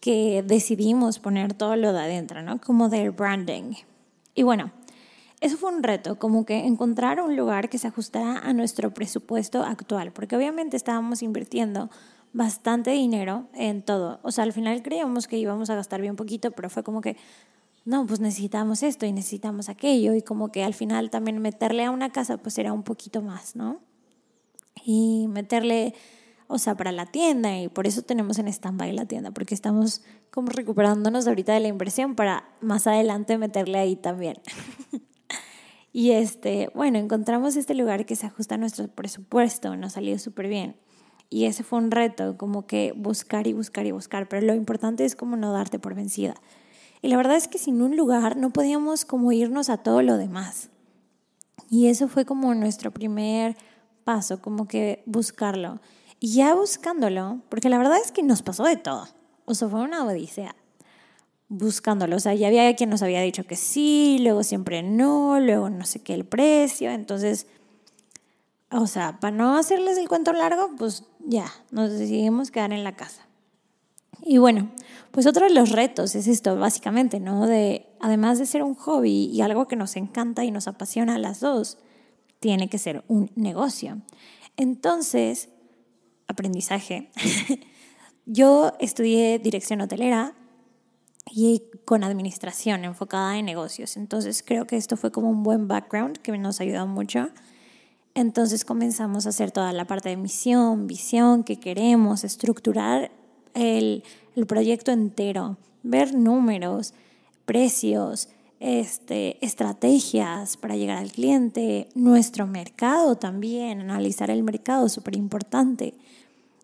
que 0.00 0.42
decidimos 0.46 1.18
poner 1.18 1.52
todo 1.52 1.76
lo 1.76 1.92
de 1.92 2.00
adentro, 2.00 2.42
¿no? 2.42 2.58
Como 2.58 2.88
del 2.88 3.10
branding. 3.10 3.74
Y 4.34 4.44
bueno, 4.44 4.72
eso 5.40 5.56
fue 5.56 5.70
un 5.70 5.82
reto, 5.82 6.18
como 6.18 6.46
que 6.46 6.66
encontrar 6.66 7.20
un 7.20 7.36
lugar 7.36 7.68
que 7.68 7.78
se 7.78 7.88
ajustara 7.88 8.38
a 8.38 8.52
nuestro 8.52 8.94
presupuesto 8.94 9.62
actual, 9.62 10.12
porque 10.12 10.36
obviamente 10.36 10.76
estábamos 10.76 11.22
invirtiendo 11.22 11.90
bastante 12.32 12.90
dinero 12.90 13.48
en 13.54 13.82
todo. 13.82 14.18
O 14.22 14.30
sea, 14.30 14.44
al 14.44 14.52
final 14.52 14.82
creíamos 14.82 15.26
que 15.26 15.38
íbamos 15.38 15.70
a 15.70 15.74
gastar 15.74 16.00
bien 16.00 16.16
poquito, 16.16 16.52
pero 16.52 16.70
fue 16.70 16.82
como 16.82 17.00
que, 17.00 17.16
no, 17.84 18.06
pues 18.06 18.20
necesitamos 18.20 18.82
esto 18.82 19.06
y 19.06 19.12
necesitamos 19.12 19.68
aquello, 19.68 20.14
y 20.14 20.22
como 20.22 20.50
que 20.50 20.64
al 20.64 20.74
final 20.74 21.10
también 21.10 21.38
meterle 21.38 21.84
a 21.84 21.90
una 21.90 22.10
casa 22.10 22.38
pues 22.38 22.58
era 22.58 22.72
un 22.72 22.82
poquito 22.82 23.22
más, 23.22 23.56
¿no? 23.56 23.80
Y 24.84 25.26
meterle 25.28 25.94
o 26.48 26.58
sea, 26.58 26.76
para 26.76 26.92
la 26.92 27.06
tienda 27.06 27.58
y 27.58 27.68
por 27.68 27.86
eso 27.86 28.02
tenemos 28.02 28.38
en 28.38 28.48
stand-by 28.48 28.92
la 28.92 29.06
tienda, 29.06 29.32
porque 29.32 29.54
estamos 29.54 30.02
como 30.30 30.48
recuperándonos 30.48 31.26
ahorita 31.26 31.52
de 31.52 31.60
la 31.60 31.68
inversión 31.68 32.14
para 32.14 32.48
más 32.60 32.86
adelante 32.86 33.36
meterle 33.38 33.78
ahí 33.78 33.96
también. 33.96 34.36
y 35.96 36.10
este, 36.10 36.68
bueno, 36.74 36.98
encontramos 36.98 37.56
este 37.56 37.72
lugar 37.72 38.04
que 38.04 38.16
se 38.16 38.26
ajusta 38.26 38.56
a 38.56 38.58
nuestro 38.58 38.86
presupuesto, 38.86 39.78
nos 39.78 39.94
salió 39.94 40.18
súper 40.18 40.46
bien. 40.46 40.76
Y 41.30 41.46
ese 41.46 41.64
fue 41.64 41.78
un 41.78 41.90
reto, 41.90 42.36
como 42.36 42.66
que 42.66 42.92
buscar 42.94 43.46
y 43.46 43.54
buscar 43.54 43.86
y 43.86 43.92
buscar, 43.92 44.28
pero 44.28 44.46
lo 44.46 44.52
importante 44.52 45.06
es 45.06 45.16
como 45.16 45.38
no 45.38 45.54
darte 45.54 45.78
por 45.78 45.94
vencida. 45.94 46.34
Y 47.00 47.08
la 47.08 47.16
verdad 47.16 47.36
es 47.36 47.48
que 47.48 47.56
sin 47.56 47.80
un 47.80 47.96
lugar 47.96 48.36
no 48.36 48.50
podíamos 48.50 49.06
como 49.06 49.32
irnos 49.32 49.70
a 49.70 49.78
todo 49.78 50.02
lo 50.02 50.18
demás. 50.18 50.68
Y 51.70 51.86
eso 51.86 52.08
fue 52.08 52.26
como 52.26 52.54
nuestro 52.54 52.90
primer 52.90 53.56
paso, 54.04 54.42
como 54.42 54.68
que 54.68 55.02
buscarlo. 55.06 55.80
Y 56.20 56.34
ya 56.34 56.54
buscándolo, 56.54 57.40
porque 57.48 57.70
la 57.70 57.78
verdad 57.78 57.96
es 58.04 58.12
que 58.12 58.22
nos 58.22 58.42
pasó 58.42 58.64
de 58.64 58.76
todo. 58.76 59.08
O 59.46 59.54
sea, 59.54 59.70
fue 59.70 59.80
una 59.80 60.04
odisea 60.04 60.56
buscándolo. 61.48 62.16
O 62.16 62.20
sea, 62.20 62.34
ya 62.34 62.48
había 62.48 62.74
quien 62.76 62.90
nos 62.90 63.02
había 63.02 63.20
dicho 63.20 63.44
que 63.44 63.56
sí, 63.56 64.18
luego 64.20 64.42
siempre 64.42 64.82
no, 64.82 65.40
luego 65.40 65.70
no 65.70 65.84
sé 65.84 66.00
qué 66.00 66.14
el 66.14 66.24
precio. 66.24 66.90
Entonces, 66.90 67.46
o 68.70 68.86
sea, 68.86 69.20
para 69.20 69.36
no 69.36 69.56
hacerles 69.56 69.98
el 69.98 70.08
cuento 70.08 70.32
largo, 70.32 70.70
pues 70.76 71.04
ya, 71.20 71.50
nos 71.70 71.90
decidimos 71.90 72.50
quedar 72.50 72.72
en 72.72 72.84
la 72.84 72.96
casa. 72.96 73.26
Y 74.22 74.38
bueno, 74.38 74.70
pues 75.12 75.26
otro 75.26 75.46
de 75.46 75.54
los 75.54 75.70
retos 75.70 76.14
es 76.14 76.26
esto, 76.26 76.56
básicamente, 76.56 77.20
¿no? 77.20 77.46
De, 77.46 77.86
además 78.00 78.38
de 78.38 78.46
ser 78.46 78.62
un 78.62 78.74
hobby 78.74 79.26
y 79.26 79.40
algo 79.40 79.68
que 79.68 79.76
nos 79.76 79.96
encanta 79.96 80.44
y 80.44 80.50
nos 80.50 80.66
apasiona 80.66 81.14
a 81.14 81.18
las 81.18 81.40
dos, 81.40 81.78
tiene 82.40 82.68
que 82.68 82.78
ser 82.78 83.04
un 83.08 83.30
negocio. 83.36 84.02
Entonces, 84.56 85.50
aprendizaje. 86.26 87.10
Yo 88.26 88.72
estudié 88.80 89.38
dirección 89.38 89.80
hotelera 89.80 90.34
y 91.30 91.62
con 91.84 92.04
administración 92.04 92.84
enfocada 92.84 93.38
en 93.38 93.46
negocios. 93.46 93.96
Entonces 93.96 94.42
creo 94.46 94.66
que 94.66 94.76
esto 94.76 94.96
fue 94.96 95.10
como 95.10 95.30
un 95.30 95.42
buen 95.42 95.68
background 95.68 96.18
que 96.18 96.36
nos 96.38 96.60
ayudó 96.60 96.86
mucho. 96.86 97.28
Entonces 98.14 98.64
comenzamos 98.64 99.26
a 99.26 99.30
hacer 99.30 99.50
toda 99.50 99.72
la 99.72 99.84
parte 99.84 100.08
de 100.08 100.16
misión, 100.16 100.86
visión, 100.86 101.44
que 101.44 101.60
queremos, 101.60 102.24
estructurar 102.24 103.10
el, 103.54 104.04
el 104.34 104.46
proyecto 104.46 104.90
entero, 104.92 105.58
ver 105.82 106.14
números, 106.14 106.94
precios, 107.44 108.28
este, 108.58 109.44
estrategias 109.44 110.56
para 110.56 110.76
llegar 110.76 110.98
al 110.98 111.12
cliente, 111.12 111.88
nuestro 111.94 112.46
mercado 112.46 113.16
también, 113.16 113.80
analizar 113.80 114.30
el 114.30 114.42
mercado, 114.42 114.88
súper 114.88 115.16
importante, 115.16 115.94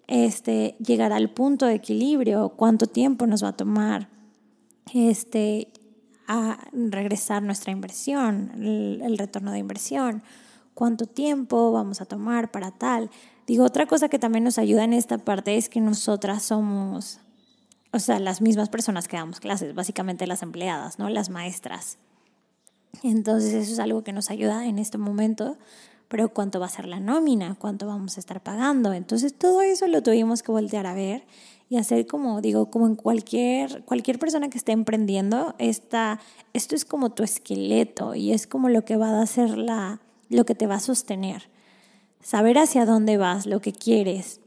este, 0.07 0.75
llegar 0.85 1.13
al 1.13 1.31
punto 1.31 1.67
de 1.67 1.75
equilibrio, 1.75 2.51
cuánto 2.57 2.87
tiempo 2.87 3.27
nos 3.27 3.45
va 3.45 3.49
a 3.49 3.57
tomar 3.57 4.09
este, 4.95 5.69
a 6.27 6.59
regresar 6.73 7.43
nuestra 7.43 7.73
inversión, 7.73 8.53
el, 8.63 9.19
retorno 9.19 9.53
de 9.53 9.59
inversión, 9.59 10.23
cuánto 10.75 11.07
tiempo 11.07 11.73
vamos 11.73 12.01
a 12.01 12.07
tomar 12.07 12.51
para 12.51 12.71
tal. 12.71 13.11
Digo, 13.47 13.65
otra 13.65 13.87
cosa 13.87 14.09
que 14.09 14.19
también 14.19 14.45
nos 14.45 14.59
ayuda 14.59 14.85
en 14.85 14.93
esta 14.93 15.19
parte 15.19 15.57
es 15.57 15.69
que 15.69 15.81
nosotras 15.81 16.43
somos 16.43 17.21
o 17.93 17.99
sea, 17.99 18.19
las 18.19 18.41
mismas 18.41 18.71
personas 18.71 19.07
que 19.07 19.19
damos 19.19 19.39
clases, 19.39 19.75
básicamente 19.75 20.27
las 20.27 20.43
empleadas, 20.43 20.99
¿no? 20.99 21.11
Las 21.11 21.29
maestras. 21.29 21.99
Entonces 23.03 23.53
eso 23.53 23.73
es 23.73 23.79
algo 23.79 24.03
que 24.03 24.13
nos 24.13 24.31
ayuda 24.31 24.67
en 24.67 24.79
este 24.79 24.97
momento, 24.97 25.59
pero 26.09 26.31
cuánto 26.31 26.59
va 26.59 26.67
a 26.67 26.71
ser 26.71 26.87
la 26.87 27.01
nómina, 27.01 27.55
cuánto 27.59 27.87
vamos 27.87 28.17
a 28.17 28.21
estar 28.21 28.43
pagando. 28.43 28.95
Entonces 28.95 29.37
todo 29.37 29.61
eso 29.61 29.87
lo 29.89 30.03
tuvimos 30.03 30.43
que 30.43 30.53
voltear 30.53 30.87
a 30.87 30.95
ver 30.95 31.27
y 31.73 31.79
hacer 31.79 32.07
como 32.07 32.43
digo, 32.43 32.71
como 32.71 32.87
en 32.87 32.97
cualquier, 32.97 33.83
cualquier 33.87 34.19
persona 34.19 34.51
que 34.51 34.59
esté 34.59 34.73
emprendiendo, 34.73 35.55
esta, 35.57 36.21
esto 36.53 36.75
es 36.75 36.85
como 36.85 37.13
tu 37.13 37.23
esqueleto 37.23 38.15
y 38.15 38.33
es 38.33 38.47
como 38.47 38.69
lo 38.69 38.85
que 38.85 38.99
va 38.99 39.09
a 39.09 39.23
hacer 39.23 39.57
la, 39.57 40.03
lo 40.29 40.45
que 40.45 40.55
te 40.55 40.67
va 40.67 40.75
a 40.75 40.81
sostener. 40.81 41.49
Saber 42.21 42.59
hacia 42.59 42.85
dónde 42.85 43.17
vas, 43.17 43.47
lo 43.47 43.63
que 43.63 43.73
quieres, 43.73 44.43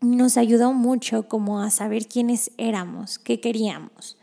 nos 0.00 0.36
ayudó 0.36 0.72
mucho 0.72 1.26
como 1.26 1.60
a 1.60 1.70
saber 1.70 2.06
quiénes 2.06 2.52
éramos, 2.58 3.18
qué 3.18 3.40
queríamos, 3.40 4.16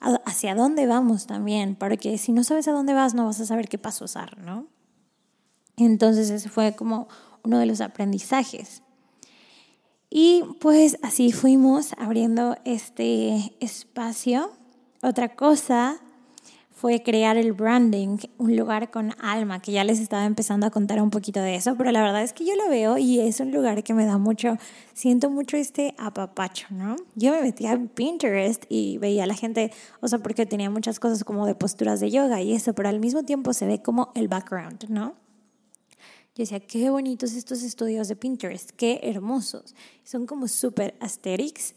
hacia 0.00 0.54
dónde 0.54 0.86
vamos 0.86 1.26
también, 1.26 1.76
porque 1.76 2.16
si 2.16 2.32
no 2.32 2.42
sabes 2.42 2.68
a 2.68 2.72
dónde 2.72 2.94
vas 2.94 3.12
no 3.12 3.26
vas 3.26 3.38
a 3.40 3.44
saber 3.44 3.68
qué 3.68 3.76
paso 3.76 4.06
usar, 4.06 4.38
¿no? 4.38 4.66
Entonces 5.76 6.30
ese 6.30 6.48
fue 6.48 6.74
como 6.74 7.06
uno 7.44 7.58
de 7.58 7.66
los 7.66 7.82
aprendizajes. 7.82 8.80
Y 10.18 10.44
pues 10.60 10.96
así 11.02 11.30
fuimos 11.30 11.92
abriendo 11.98 12.56
este 12.64 13.52
espacio. 13.60 14.50
Otra 15.02 15.36
cosa 15.36 15.98
fue 16.70 17.02
crear 17.02 17.36
el 17.36 17.52
branding, 17.52 18.16
un 18.38 18.56
lugar 18.56 18.90
con 18.90 19.12
alma, 19.20 19.60
que 19.60 19.72
ya 19.72 19.84
les 19.84 20.00
estaba 20.00 20.24
empezando 20.24 20.66
a 20.66 20.70
contar 20.70 21.02
un 21.02 21.10
poquito 21.10 21.40
de 21.40 21.56
eso, 21.56 21.76
pero 21.76 21.92
la 21.92 22.00
verdad 22.00 22.22
es 22.22 22.32
que 22.32 22.46
yo 22.46 22.56
lo 22.56 22.70
veo 22.70 22.96
y 22.96 23.20
es 23.20 23.40
un 23.40 23.52
lugar 23.52 23.84
que 23.84 23.92
me 23.92 24.06
da 24.06 24.16
mucho, 24.16 24.56
siento 24.94 25.28
mucho 25.28 25.58
este 25.58 25.94
apapacho, 25.98 26.68
¿no? 26.70 26.96
Yo 27.14 27.32
me 27.32 27.42
metía 27.42 27.72
en 27.72 27.88
Pinterest 27.88 28.64
y 28.70 28.96
veía 28.96 29.24
a 29.24 29.26
la 29.26 29.34
gente, 29.34 29.70
o 30.00 30.08
sea, 30.08 30.20
porque 30.20 30.46
tenía 30.46 30.70
muchas 30.70 30.98
cosas 30.98 31.24
como 31.24 31.44
de 31.44 31.54
posturas 31.54 32.00
de 32.00 32.10
yoga 32.10 32.40
y 32.40 32.54
eso, 32.54 32.72
pero 32.72 32.88
al 32.88 33.00
mismo 33.00 33.24
tiempo 33.24 33.52
se 33.52 33.66
ve 33.66 33.82
como 33.82 34.12
el 34.14 34.28
background, 34.28 34.86
¿no? 34.88 35.25
Yo 36.36 36.42
decía, 36.42 36.60
qué 36.60 36.90
bonitos 36.90 37.32
estos 37.32 37.62
estudios 37.62 38.08
de 38.08 38.16
Pinterest, 38.16 38.68
qué 38.72 39.00
hermosos. 39.02 39.74
Son 40.04 40.26
como 40.26 40.48
súper 40.48 40.94
aesthetics 41.00 41.74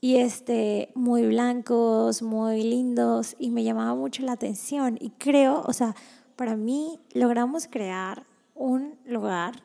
y 0.00 0.18
este, 0.18 0.90
muy 0.94 1.26
blancos, 1.26 2.22
muy 2.22 2.62
lindos 2.62 3.34
y 3.40 3.50
me 3.50 3.64
llamaba 3.64 3.96
mucho 3.96 4.22
la 4.22 4.34
atención 4.34 4.98
y 5.00 5.10
creo, 5.10 5.64
o 5.66 5.72
sea, 5.72 5.96
para 6.36 6.54
mí 6.54 7.00
logramos 7.12 7.66
crear 7.66 8.24
un 8.54 8.94
lugar 9.04 9.64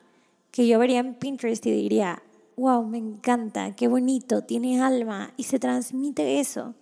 que 0.50 0.66
yo 0.66 0.80
vería 0.80 0.98
en 0.98 1.14
Pinterest 1.14 1.64
y 1.66 1.70
diría, 1.70 2.20
wow, 2.56 2.84
me 2.84 2.98
encanta, 2.98 3.76
qué 3.76 3.86
bonito, 3.86 4.42
tiene 4.42 4.82
alma 4.82 5.32
y 5.36 5.44
se 5.44 5.60
transmite 5.60 6.40
eso. 6.40 6.74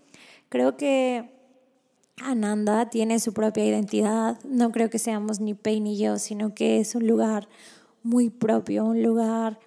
Creo 0.49 0.79
que 0.79 1.36
Ananda 2.23 2.89
tiene 2.89 3.21
su 3.21 3.33
propia 3.33 3.65
identidad, 3.65 4.39
no 4.45 4.73
creo 4.73 4.91
que 4.91 4.99
seamos 4.99 5.41
ni 5.41 5.55
Pei 5.55 5.81
ni 5.81 5.99
yo, 5.99 6.19
sino 6.19 6.55
que 6.55 6.81
es 6.81 6.95
un 6.95 7.07
lugar 7.07 7.49
muy 8.03 8.31
propio, 8.31 8.85
un 8.85 9.03
lugar 9.03 9.59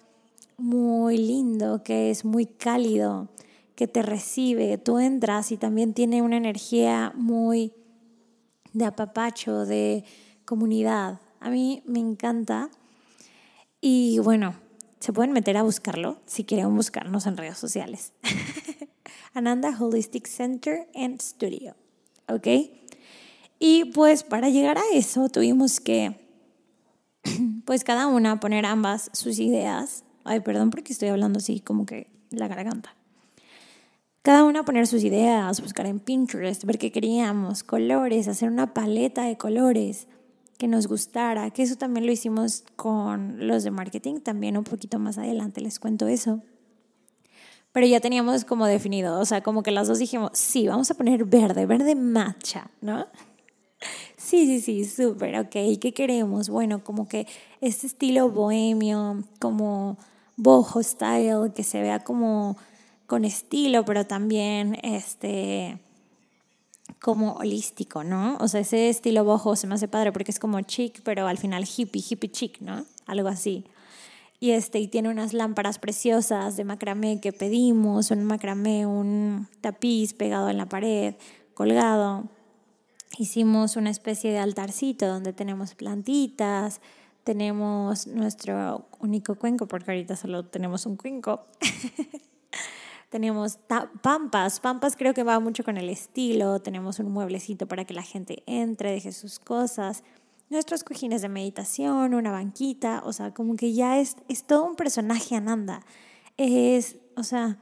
muy 0.56 1.16
lindo, 1.16 1.82
que 1.82 2.10
es 2.10 2.24
muy 2.24 2.46
cálido 2.46 3.28
que 3.80 3.88
te 3.88 4.02
recibe, 4.02 4.76
tú 4.76 4.98
entras 4.98 5.52
y 5.52 5.56
también 5.56 5.94
tiene 5.94 6.20
una 6.20 6.36
energía 6.36 7.12
muy 7.14 7.72
de 8.74 8.84
apapacho, 8.84 9.64
de 9.64 10.04
comunidad. 10.44 11.18
A 11.40 11.48
mí 11.48 11.82
me 11.86 11.98
encanta. 11.98 12.68
Y 13.80 14.18
bueno, 14.18 14.54
se 14.98 15.14
pueden 15.14 15.32
meter 15.32 15.56
a 15.56 15.62
buscarlo 15.62 16.20
si 16.26 16.44
quieren 16.44 16.76
buscarnos 16.76 17.26
en 17.26 17.38
redes 17.38 17.56
sociales. 17.56 18.12
Ananda 19.32 19.74
Holistic 19.78 20.26
Center 20.26 20.86
and 20.94 21.22
Studio. 21.22 21.74
¿Ok? 22.32 22.46
Y 23.58 23.86
pues 23.86 24.22
para 24.22 24.48
llegar 24.48 24.78
a 24.78 24.82
eso 24.94 25.28
tuvimos 25.28 25.80
que, 25.80 26.16
pues 27.64 27.84
cada 27.84 28.06
una 28.06 28.40
poner 28.40 28.66
ambas 28.66 29.10
sus 29.12 29.38
ideas. 29.38 30.04
Ay, 30.24 30.40
perdón 30.40 30.70
porque 30.70 30.92
estoy 30.92 31.08
hablando 31.08 31.38
así 31.38 31.60
como 31.60 31.86
que 31.86 32.08
la 32.30 32.48
garganta 32.48 32.94
cada 34.22 34.44
una 34.44 34.64
poner 34.64 34.86
sus 34.86 35.02
ideas, 35.02 35.62
buscar 35.62 35.86
en 35.86 35.98
Pinterest, 35.98 36.64
ver 36.64 36.78
qué 36.78 36.92
queríamos, 36.92 37.62
colores, 37.62 38.28
hacer 38.28 38.50
una 38.50 38.74
paleta 38.74 39.24
de 39.24 39.38
colores 39.38 40.08
que 40.58 40.68
nos 40.68 40.88
gustara, 40.88 41.50
que 41.50 41.62
eso 41.62 41.76
también 41.76 42.04
lo 42.04 42.12
hicimos 42.12 42.64
con 42.76 43.46
los 43.46 43.64
de 43.64 43.70
marketing, 43.70 44.20
también 44.20 44.58
un 44.58 44.64
poquito 44.64 44.98
más 44.98 45.16
adelante 45.16 45.62
les 45.62 45.78
cuento 45.78 46.06
eso. 46.06 46.42
Pero 47.72 47.86
ya 47.86 48.00
teníamos 48.00 48.44
como 48.44 48.66
definido, 48.66 49.20
o 49.20 49.24
sea, 49.24 49.42
como 49.42 49.62
que 49.62 49.70
las 49.70 49.86
dos 49.86 49.98
dijimos, 49.98 50.30
sí, 50.34 50.66
vamos 50.66 50.90
a 50.90 50.94
poner 50.94 51.24
verde, 51.24 51.66
verde 51.66 51.94
matcha, 51.94 52.70
¿no? 52.80 53.06
Sí, 54.16 54.46
sí, 54.46 54.60
sí, 54.60 54.84
súper, 54.84 55.36
ok. 55.40 55.80
¿Qué 55.80 55.92
queremos? 55.94 56.50
Bueno, 56.50 56.84
como 56.84 57.08
que 57.08 57.26
este 57.62 57.86
estilo 57.86 58.28
bohemio, 58.30 59.24
como 59.40 59.96
boho 60.36 60.82
style, 60.82 61.52
que 61.54 61.64
se 61.64 61.80
vea 61.80 62.04
como 62.04 62.56
con 63.06 63.24
estilo, 63.24 63.84
pero 63.84 64.06
también 64.06 64.78
este 64.82 65.80
como 67.00 67.32
holístico, 67.34 68.04
¿no? 68.04 68.36
O 68.40 68.48
sea, 68.48 68.60
ese 68.60 68.88
estilo 68.88 69.24
boho 69.24 69.56
se 69.56 69.66
me 69.66 69.74
hace 69.74 69.88
padre 69.88 70.12
porque 70.12 70.30
es 70.30 70.38
como 70.38 70.60
chic, 70.60 71.00
pero 71.02 71.26
al 71.26 71.38
final 71.38 71.64
hippie, 71.64 72.04
hippie 72.08 72.30
chic, 72.30 72.60
¿no? 72.60 72.84
Algo 73.06 73.28
así. 73.28 73.64
Y 74.42 74.52
este 74.52 74.80
y 74.80 74.88
tiene 74.88 75.10
unas 75.10 75.34
lámparas 75.34 75.78
preciosas 75.78 76.56
de 76.56 76.64
macramé 76.64 77.20
que 77.20 77.30
pedimos, 77.30 78.10
un 78.10 78.24
macramé, 78.24 78.86
un 78.86 79.46
tapiz 79.60 80.14
pegado 80.14 80.48
en 80.48 80.56
la 80.56 80.66
pared, 80.66 81.14
colgado. 81.52 82.24
Hicimos 83.18 83.76
una 83.76 83.90
especie 83.90 84.32
de 84.32 84.38
altarcito 84.38 85.06
donde 85.06 85.34
tenemos 85.34 85.74
plantitas, 85.74 86.80
tenemos 87.22 88.06
nuestro 88.06 88.86
único 88.98 89.34
cuenco, 89.34 89.66
porque 89.66 89.90
ahorita 89.90 90.16
solo 90.16 90.46
tenemos 90.46 90.86
un 90.86 90.96
cuenco. 90.96 91.44
tenemos 93.10 93.58
pampas, 94.00 94.60
pampas 94.60 94.96
creo 94.96 95.12
que 95.12 95.22
va 95.22 95.38
mucho 95.38 95.64
con 95.64 95.76
el 95.76 95.90
estilo, 95.90 96.60
tenemos 96.60 96.98
un 96.98 97.12
mueblecito 97.12 97.66
para 97.66 97.84
que 97.84 97.92
la 97.92 98.02
gente 98.02 98.42
entre, 98.46 98.92
deje 98.92 99.12
sus 99.12 99.38
cosas, 99.38 100.02
nuestros 100.50 100.82
cojines 100.84 101.22
de 101.22 101.28
meditación, 101.28 102.12
una 102.12 102.32
banquita, 102.32 103.02
o 103.04 103.12
sea, 103.12 103.32
como 103.32 103.56
que 103.56 103.72
ya 103.72 103.98
es, 103.98 104.16
es 104.28 104.44
todo 104.44 104.64
un 104.64 104.76
personaje 104.76 105.36
Ananda. 105.36 105.82
Es, 106.36 106.96
o 107.16 107.22
sea, 107.22 107.58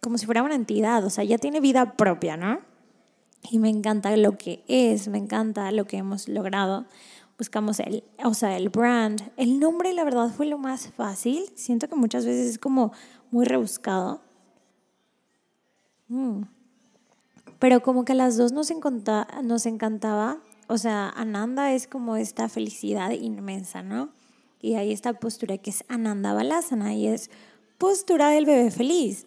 como 0.00 0.16
si 0.16 0.26
fuera 0.26 0.42
una 0.42 0.54
entidad, 0.54 1.04
o 1.04 1.10
sea, 1.10 1.24
ya 1.24 1.38
tiene 1.38 1.60
vida 1.60 1.96
propia, 1.96 2.36
¿no? 2.36 2.60
Y 3.50 3.58
me 3.58 3.68
encanta 3.68 4.16
lo 4.16 4.38
que 4.38 4.62
es, 4.68 5.08
me 5.08 5.18
encanta 5.18 5.72
lo 5.72 5.86
que 5.86 5.96
hemos 5.96 6.28
logrado. 6.28 6.86
Buscamos 7.36 7.80
el, 7.80 8.04
o 8.22 8.34
sea, 8.34 8.56
el 8.56 8.68
brand. 8.68 9.32
El 9.36 9.58
nombre, 9.58 9.92
la 9.92 10.04
verdad, 10.04 10.28
fue 10.28 10.46
lo 10.46 10.58
más 10.58 10.88
fácil. 10.88 11.44
Siento 11.54 11.88
que 11.88 11.96
muchas 11.96 12.26
veces 12.26 12.50
es 12.50 12.58
como 12.58 12.92
muy 13.30 13.46
rebuscado. 13.46 14.20
Mm. 16.08 16.42
Pero 17.58 17.82
como 17.82 18.04
que 18.04 18.12
a 18.12 18.16
las 18.16 18.36
dos 18.36 18.52
nos, 18.52 18.70
nos 19.42 19.66
encantaba. 19.66 20.38
O 20.70 20.78
sea, 20.78 21.08
Ananda 21.08 21.72
es 21.74 21.88
como 21.88 22.14
esta 22.14 22.48
felicidad 22.48 23.10
inmensa, 23.10 23.82
¿no? 23.82 24.10
Y 24.62 24.76
hay 24.76 24.92
esta 24.92 25.14
postura 25.14 25.58
que 25.58 25.70
es 25.70 25.82
Ananda 25.88 26.32
Balasana 26.32 26.94
y 26.94 27.08
es 27.08 27.28
postura 27.76 28.28
del 28.28 28.46
bebé 28.46 28.70
feliz. 28.70 29.26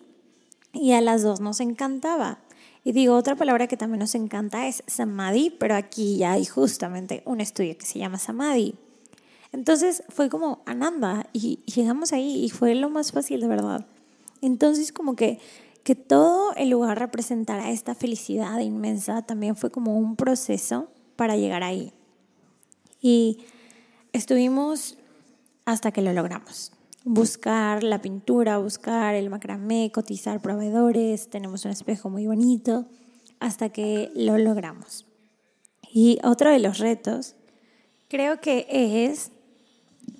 Y 0.71 0.93
a 0.93 1.01
las 1.01 1.21
dos 1.21 1.41
nos 1.41 1.59
encantaba. 1.59 2.39
Y 2.85 2.93
digo, 2.93 3.15
otra 3.15 3.35
palabra 3.35 3.67
que 3.67 3.75
también 3.75 3.99
nos 3.99 4.15
encanta 4.15 4.69
es 4.69 4.85
samadhi, 4.87 5.49
pero 5.49 5.75
aquí 5.75 6.15
ya 6.15 6.31
hay 6.31 6.45
justamente 6.45 7.23
un 7.25 7.41
estudio 7.41 7.77
que 7.77 7.85
se 7.85 7.99
llama 7.99 8.19
samadhi. 8.19 8.75
Entonces 9.51 10.03
fue 10.07 10.29
como 10.29 10.61
Ananda 10.65 11.27
y 11.33 11.59
llegamos 11.65 12.13
ahí 12.13 12.45
y 12.45 12.51
fue 12.51 12.73
lo 12.73 12.89
más 12.89 13.11
fácil 13.11 13.41
de 13.41 13.47
verdad. 13.49 13.85
Entonces 14.39 14.93
como 14.93 15.17
que, 15.17 15.39
que 15.83 15.95
todo 15.95 16.53
el 16.55 16.69
lugar 16.69 16.99
representara 16.99 17.69
esta 17.69 17.95
felicidad 17.95 18.59
inmensa 18.59 19.23
también 19.23 19.57
fue 19.57 19.71
como 19.71 19.97
un 19.97 20.15
proceso 20.15 20.87
para 21.15 21.35
llegar 21.35 21.63
ahí. 21.63 21.93
Y 23.01 23.45
estuvimos 24.13 24.97
hasta 25.65 25.91
que 25.91 26.01
lo 26.01 26.13
logramos 26.13 26.71
buscar 27.03 27.83
la 27.83 28.01
pintura, 28.01 28.57
buscar 28.57 29.15
el 29.15 29.29
macramé, 29.29 29.91
cotizar 29.91 30.41
proveedores, 30.41 31.29
tenemos 31.29 31.65
un 31.65 31.71
espejo 31.71 32.09
muy 32.09 32.27
bonito, 32.27 32.85
hasta 33.39 33.69
que 33.69 34.11
lo 34.15 34.37
logramos. 34.37 35.05
Y 35.91 36.19
otro 36.23 36.49
de 36.49 36.59
los 36.59 36.79
retos 36.79 37.35
creo 38.07 38.39
que 38.39 38.65
es 38.69 39.31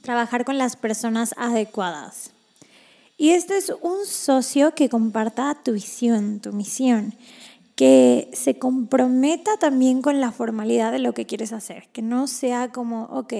trabajar 0.01 0.45
con 0.45 0.57
las 0.57 0.75
personas 0.75 1.33
adecuadas. 1.37 2.31
Y 3.17 3.29
este 3.29 3.57
es 3.57 3.71
un 3.81 4.05
socio 4.05 4.75
que 4.75 4.89
comparta 4.89 5.57
tu 5.63 5.73
visión, 5.73 6.41
tu 6.41 6.51
misión, 6.51 7.13
que 7.75 8.29
se 8.33 8.59
comprometa 8.59 9.57
también 9.57 10.01
con 10.01 10.21
la 10.21 10.31
formalidad 10.31 10.91
de 10.91 10.99
lo 10.99 11.13
que 11.13 11.25
quieres 11.25 11.53
hacer, 11.53 11.89
que 11.91 12.01
no 12.01 12.27
sea 12.27 12.71
como, 12.71 13.05
ok, 13.05 13.33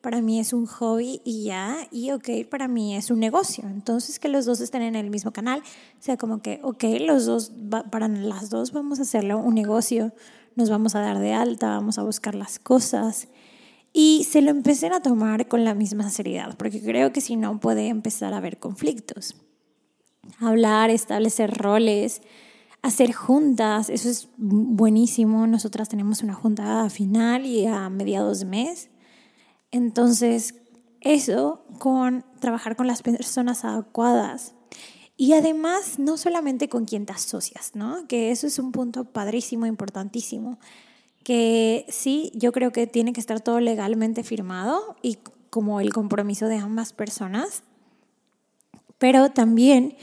para 0.00 0.20
mí 0.20 0.38
es 0.38 0.52
un 0.52 0.66
hobby 0.66 1.22
y 1.24 1.44
ya, 1.44 1.76
y 1.90 2.10
ok, 2.10 2.28
para 2.50 2.68
mí 2.68 2.94
es 2.94 3.10
un 3.10 3.20
negocio. 3.20 3.64
Entonces 3.66 4.18
que 4.18 4.28
los 4.28 4.44
dos 4.44 4.60
estén 4.60 4.82
en 4.82 4.94
el 4.94 5.10
mismo 5.10 5.32
canal, 5.32 5.62
sea 5.98 6.16
como 6.16 6.42
que, 6.42 6.60
ok, 6.62 6.84
los 7.00 7.24
dos, 7.24 7.52
para 7.90 8.06
las 8.08 8.50
dos 8.50 8.72
vamos 8.72 8.98
a 8.98 9.02
hacerlo 9.02 9.38
un 9.38 9.54
negocio, 9.54 10.12
nos 10.56 10.70
vamos 10.70 10.94
a 10.94 11.00
dar 11.00 11.18
de 11.18 11.32
alta, 11.32 11.68
vamos 11.68 11.98
a 11.98 12.02
buscar 12.02 12.34
las 12.34 12.58
cosas 12.58 13.28
y 13.92 14.24
se 14.24 14.42
lo 14.42 14.50
empecen 14.50 14.92
a 14.92 15.00
tomar 15.00 15.48
con 15.48 15.64
la 15.64 15.74
misma 15.74 16.10
seriedad, 16.10 16.54
porque 16.56 16.82
creo 16.82 17.12
que 17.12 17.20
si 17.20 17.36
no 17.36 17.58
puede 17.58 17.88
empezar 17.88 18.34
a 18.34 18.36
haber 18.36 18.58
conflictos. 18.58 19.36
Hablar, 20.38 20.90
establecer 20.90 21.56
roles, 21.56 22.20
hacer 22.84 23.12
juntas, 23.12 23.90
eso 23.90 24.08
es 24.08 24.28
buenísimo. 24.36 25.46
Nosotras 25.46 25.88
tenemos 25.88 26.22
una 26.22 26.34
junta 26.34 26.88
final 26.90 27.46
y 27.46 27.66
a 27.66 27.88
mediados 27.88 28.40
de 28.40 28.46
mes 28.46 28.90
entonces, 29.74 30.54
eso 31.00 31.64
con 31.80 32.24
trabajar 32.38 32.76
con 32.76 32.86
las 32.86 33.02
personas 33.02 33.64
adecuadas. 33.64 34.54
Y 35.16 35.32
además, 35.32 35.98
no 35.98 36.16
solamente 36.16 36.68
con 36.68 36.84
quien 36.84 37.06
te 37.06 37.12
asocias, 37.12 37.72
¿no? 37.74 38.06
Que 38.06 38.30
eso 38.30 38.46
es 38.46 38.60
un 38.60 38.70
punto 38.70 39.04
padrísimo, 39.04 39.66
importantísimo. 39.66 40.60
Que 41.24 41.86
sí, 41.88 42.30
yo 42.36 42.52
creo 42.52 42.70
que 42.70 42.86
tiene 42.86 43.12
que 43.12 43.18
estar 43.18 43.40
todo 43.40 43.58
legalmente 43.58 44.22
firmado 44.22 44.94
y 45.02 45.18
como 45.50 45.80
el 45.80 45.92
compromiso 45.92 46.46
de 46.46 46.58
ambas 46.58 46.92
personas. 46.92 47.64
Pero 48.98 49.30
también 49.30 49.96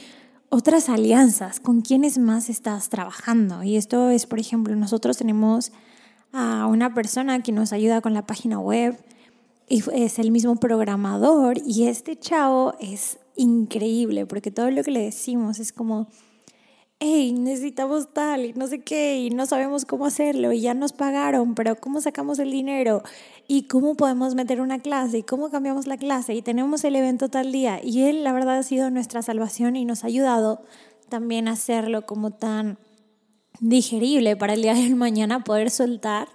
otras 0.52 0.90
alianzas, 0.90 1.60
con 1.60 1.82
quienes 1.82 2.20
más 2.20 2.50
estás 2.50 2.90
trabajando. 2.90 3.64
Y 3.64 3.78
esto 3.78 4.10
es, 4.10 4.28
por 4.28 4.40
ejemplo, 4.40 4.76
nosotros 4.76 5.18
tenemos 5.18 5.72
a 6.32 6.68
una 6.68 6.94
persona 6.94 7.42
que 7.42 7.52
nos 7.52 7.74
ayuda 7.74 8.02
con 8.02 8.14
la 8.14 8.28
página 8.28 8.60
web, 8.60 8.96
y 9.72 9.82
es 9.94 10.20
el 10.20 10.32
mismo 10.32 10.58
programador 10.58 11.58
y 11.66 11.88
este 11.88 12.18
chavo 12.18 12.74
es 12.82 13.20
increíble 13.38 14.26
porque 14.26 14.52
todo 14.52 14.70
lo 14.70 14.84
que 14.84 14.92
le 14.92 15.00
decimos 15.00 15.60
es 15.60 15.72
como, 15.72 16.08
hey, 17.04 17.34
necesitamos 17.34 18.14
tal 18.14 18.46
y 18.46 18.54
no 18.54 18.68
sé 18.68 18.84
qué 18.84 19.18
y 19.18 19.32
no 19.32 19.48
sabemos 19.48 19.86
cómo 19.86 20.06
hacerlo 20.06 20.52
y 20.52 20.62
ya 20.62 20.76
nos 20.76 20.94
pagaron, 20.94 21.56
pero 21.56 21.76
¿cómo 21.76 22.00
sacamos 22.00 22.38
el 22.38 22.52
dinero? 22.52 23.02
¿Y 23.48 23.64
cómo 23.64 23.96
podemos 23.96 24.36
meter 24.36 24.62
una 24.62 24.78
clase? 24.78 25.18
¿Y 25.18 25.24
cómo 25.24 25.50
cambiamos 25.50 25.88
la 25.88 25.98
clase? 25.98 26.36
Y 26.36 26.44
tenemos 26.44 26.84
el 26.84 26.96
evento 26.96 27.28
tal 27.28 27.52
día. 27.52 27.80
Y 27.84 28.04
él, 28.04 28.24
la 28.24 28.32
verdad, 28.34 28.60
ha 28.60 28.64
sido 28.64 28.92
nuestra 28.92 29.24
salvación 29.24 29.76
y 29.76 29.84
nos 29.84 30.04
ha 30.04 30.08
ayudado 30.08 30.62
también 31.10 31.48
a 31.48 31.54
hacerlo 31.54 32.06
como 32.06 32.30
tan 32.32 32.78
digerible 33.60 34.36
para 34.36 34.54
el 34.54 34.62
día 34.62 34.76
de 34.76 34.94
mañana 34.94 35.44
poder 35.44 35.72
soltar 35.72 36.28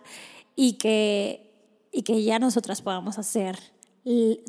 y 0.57 0.75
que 0.75 1.47
y 1.93 2.03
que 2.03 2.25
ya 2.25 2.39
nosotras 2.41 2.83
podamos 2.83 3.19
hacer 3.19 3.57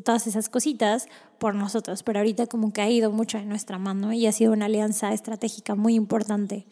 todas 0.03 0.27
esas 0.27 0.49
cositas 0.49 1.07
por 1.37 1.55
nosotros. 1.55 2.03
Pero 2.03 2.19
ahorita 2.19 2.47
como 2.47 2.73
que 2.73 2.81
ha 2.81 2.89
ido 2.89 3.11
mucho 3.11 3.37
en 3.37 3.49
nuestra 3.49 3.77
mano 3.77 4.13
y 4.13 4.25
ha 4.27 4.31
sido 4.31 4.53
una 4.53 4.65
alianza 4.65 5.13
estratégica 5.13 5.75
muy 5.75 5.95
importante. 5.95 6.65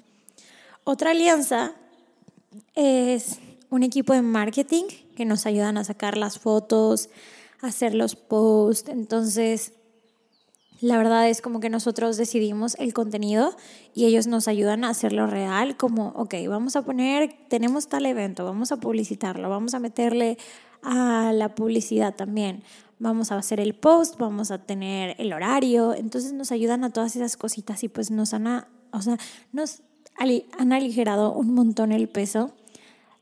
Otra 0.83 1.11
alianza 1.11 1.73
es 2.75 3.39
un 3.69 3.83
equipo 3.83 4.13
de 4.13 4.21
marketing 4.21 4.85
que 5.15 5.25
nos 5.25 5.45
ayudan 5.45 5.77
a 5.77 5.83
sacar 5.83 6.17
las 6.17 6.39
fotos, 6.39 7.09
hacer 7.61 7.93
los 7.95 8.15
posts. 8.15 8.89
Entonces, 8.89 9.73
la 10.81 10.97
verdad 10.97 11.29
es 11.29 11.41
como 11.41 11.59
que 11.59 11.69
nosotros 11.69 12.17
decidimos 12.17 12.75
el 12.75 12.93
contenido 12.93 13.55
y 13.93 14.05
ellos 14.05 14.27
nos 14.27 14.47
ayudan 14.47 14.83
a 14.83 14.89
hacerlo 14.89 15.25
real, 15.25 15.77
como, 15.77 16.09
ok, 16.09 16.35
vamos 16.47 16.75
a 16.75 16.83
poner, 16.83 17.33
tenemos 17.47 17.87
tal 17.87 18.05
evento, 18.05 18.45
vamos 18.45 18.71
a 18.71 18.77
publicitarlo, 18.77 19.49
vamos 19.49 19.73
a 19.73 19.79
meterle 19.79 20.37
a 20.83 21.31
la 21.33 21.55
publicidad 21.55 22.13
también, 22.13 22.63
vamos 22.99 23.31
a 23.31 23.37
hacer 23.37 23.59
el 23.59 23.75
post, 23.75 24.17
vamos 24.17 24.51
a 24.51 24.59
tener 24.59 25.15
el 25.19 25.33
horario, 25.33 25.93
entonces 25.93 26.33
nos 26.33 26.51
ayudan 26.51 26.83
a 26.83 26.91
todas 26.91 27.15
esas 27.15 27.37
cositas 27.37 27.83
y 27.83 27.89
pues 27.89 28.11
nos 28.11 28.33
han, 28.33 28.47
o 28.91 29.01
sea, 29.01 29.17
nos 29.51 29.81
han 30.17 30.73
aligerado 30.73 31.33
un 31.33 31.53
montón 31.53 31.91
el 31.91 32.07
peso 32.07 32.53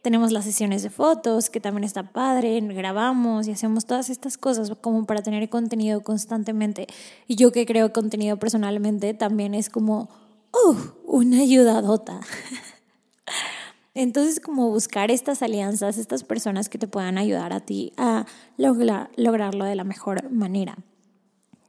tenemos 0.04 0.34
las 0.34 0.44
sesiones 0.44 0.84
de 0.84 0.90
fotos, 0.90 1.50
que 1.50 1.62
también 1.62 1.86
está 1.86 2.12
padre, 2.12 2.60
grabamos 2.60 3.48
y 3.48 3.52
hacemos 3.52 3.86
todas 3.86 4.10
estas 4.10 4.38
cosas 4.38 4.70
como 4.82 5.06
para 5.06 5.24
tener 5.24 5.48
contenido 5.48 6.02
constantemente. 6.02 6.88
Y 7.26 7.38
yo 7.38 7.54
que 7.54 7.66
creo 7.66 7.94
contenido 7.94 8.36
personalmente 8.36 9.14
también 9.14 9.54
es 9.54 9.70
como, 9.70 10.10
uh, 10.52 10.76
una 11.06 11.40
ayudadota. 11.40 12.20
Entonces, 13.96 14.40
como 14.40 14.70
buscar 14.70 15.12
estas 15.12 15.42
alianzas, 15.44 15.98
estas 15.98 16.24
personas 16.24 16.68
que 16.68 16.80
te 16.80 16.88
puedan 16.88 17.18
ayudar 17.18 17.54
a 17.54 17.60
ti 17.60 17.94
a 17.98 18.26
lograr, 18.58 19.12
lograrlo 19.18 19.66
de 19.66 19.76
la 19.76 19.84
mejor 19.84 20.32
manera. 20.32 20.78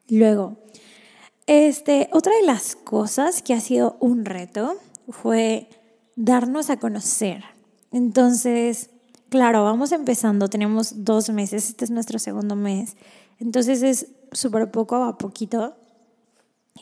Luego, 0.09 0.57
este, 1.47 2.09
otra 2.13 2.33
de 2.41 2.47
las 2.47 2.77
cosas 2.77 3.43
que 3.43 3.53
ha 3.53 3.61
sido 3.61 3.99
un 4.01 4.25
reto 4.25 4.77
fue 5.09 5.69
darnos 6.17 6.71
a 6.71 6.79
conocer. 6.79 7.45
Entonces, 7.93 8.91
claro, 9.29 9.63
vamos 9.65 9.93
empezando, 9.93 10.49
tenemos 10.49 11.05
dos 11.05 11.29
meses, 11.29 11.69
este 11.69 11.85
es 11.85 11.91
nuestro 11.91 12.19
segundo 12.19 12.57
mes, 12.57 12.97
entonces 13.39 13.83
es 13.83 14.07
súper 14.33 14.71
poco 14.71 14.97
a 14.97 15.19
poquito. 15.19 15.77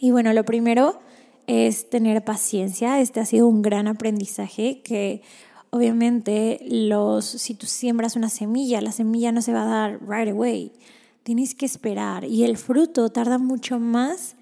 Y 0.00 0.10
bueno, 0.10 0.32
lo 0.32 0.44
primero 0.44 1.00
es 1.46 1.90
tener 1.90 2.24
paciencia, 2.24 3.00
este 3.00 3.20
ha 3.20 3.24
sido 3.24 3.48
un 3.48 3.62
gran 3.62 3.88
aprendizaje 3.88 4.82
que 4.82 5.22
obviamente 5.70 6.60
los, 6.68 7.24
si 7.24 7.54
tú 7.54 7.66
siembras 7.66 8.16
una 8.16 8.28
semilla, 8.28 8.80
la 8.80 8.92
semilla 8.92 9.32
no 9.32 9.42
se 9.42 9.52
va 9.52 9.62
a 9.62 9.66
dar 9.66 10.08
right 10.08 10.30
away, 10.30 10.72
tienes 11.22 11.54
que 11.54 11.66
esperar 11.66 12.24
y 12.24 12.44
el 12.44 12.56
fruto 12.56 13.08
tarda 13.10 13.38
mucho 13.38 13.78
más 13.78 14.36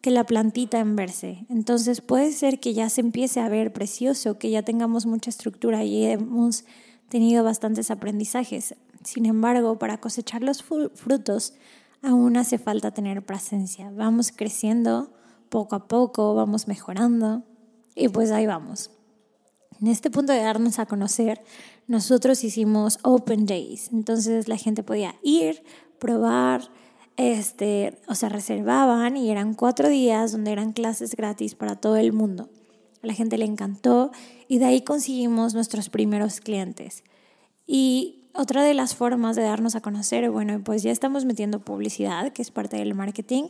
que 0.00 0.10
la 0.10 0.24
plantita 0.24 0.78
en 0.78 0.94
verse. 0.94 1.44
Entonces 1.48 2.00
puede 2.00 2.32
ser 2.32 2.60
que 2.60 2.74
ya 2.74 2.88
se 2.88 3.00
empiece 3.00 3.40
a 3.40 3.48
ver 3.48 3.72
precioso, 3.72 4.38
que 4.38 4.50
ya 4.50 4.62
tengamos 4.62 5.06
mucha 5.06 5.30
estructura 5.30 5.84
y 5.84 6.04
hemos 6.04 6.64
tenido 7.08 7.42
bastantes 7.42 7.90
aprendizajes. 7.90 8.76
Sin 9.02 9.26
embargo, 9.26 9.78
para 9.78 9.98
cosechar 9.98 10.42
los 10.42 10.62
frutos, 10.62 11.54
aún 12.02 12.36
hace 12.36 12.58
falta 12.58 12.92
tener 12.92 13.24
presencia. 13.24 13.90
Vamos 13.90 14.30
creciendo 14.30 15.12
poco 15.56 15.74
a 15.74 15.88
poco, 15.88 16.34
vamos 16.34 16.68
mejorando 16.68 17.42
y 17.94 18.08
pues 18.08 18.30
ahí 18.30 18.46
vamos. 18.46 18.90
En 19.80 19.86
este 19.86 20.10
punto 20.10 20.34
de 20.34 20.40
darnos 20.40 20.78
a 20.78 20.84
conocer, 20.84 21.40
nosotros 21.86 22.44
hicimos 22.44 22.98
Open 23.02 23.46
Days. 23.46 23.88
Entonces 23.90 24.48
la 24.48 24.58
gente 24.58 24.82
podía 24.82 25.14
ir, 25.22 25.62
probar, 25.98 26.60
este, 27.16 27.98
o 28.06 28.14
sea, 28.14 28.28
reservaban 28.28 29.16
y 29.16 29.30
eran 29.30 29.54
cuatro 29.54 29.88
días 29.88 30.32
donde 30.32 30.52
eran 30.52 30.74
clases 30.74 31.16
gratis 31.16 31.54
para 31.54 31.74
todo 31.74 31.96
el 31.96 32.12
mundo. 32.12 32.50
A 33.02 33.06
la 33.06 33.14
gente 33.14 33.38
le 33.38 33.46
encantó 33.46 34.10
y 34.48 34.58
de 34.58 34.66
ahí 34.66 34.82
conseguimos 34.82 35.54
nuestros 35.54 35.88
primeros 35.88 36.40
clientes. 36.40 37.02
Y 37.66 38.28
otra 38.34 38.62
de 38.62 38.74
las 38.74 38.94
formas 38.94 39.36
de 39.36 39.44
darnos 39.44 39.74
a 39.74 39.80
conocer, 39.80 40.30
bueno, 40.30 40.60
pues 40.62 40.82
ya 40.82 40.90
estamos 40.90 41.24
metiendo 41.24 41.60
publicidad, 41.60 42.30
que 42.34 42.42
es 42.42 42.50
parte 42.50 42.76
del 42.76 42.94
marketing. 42.94 43.44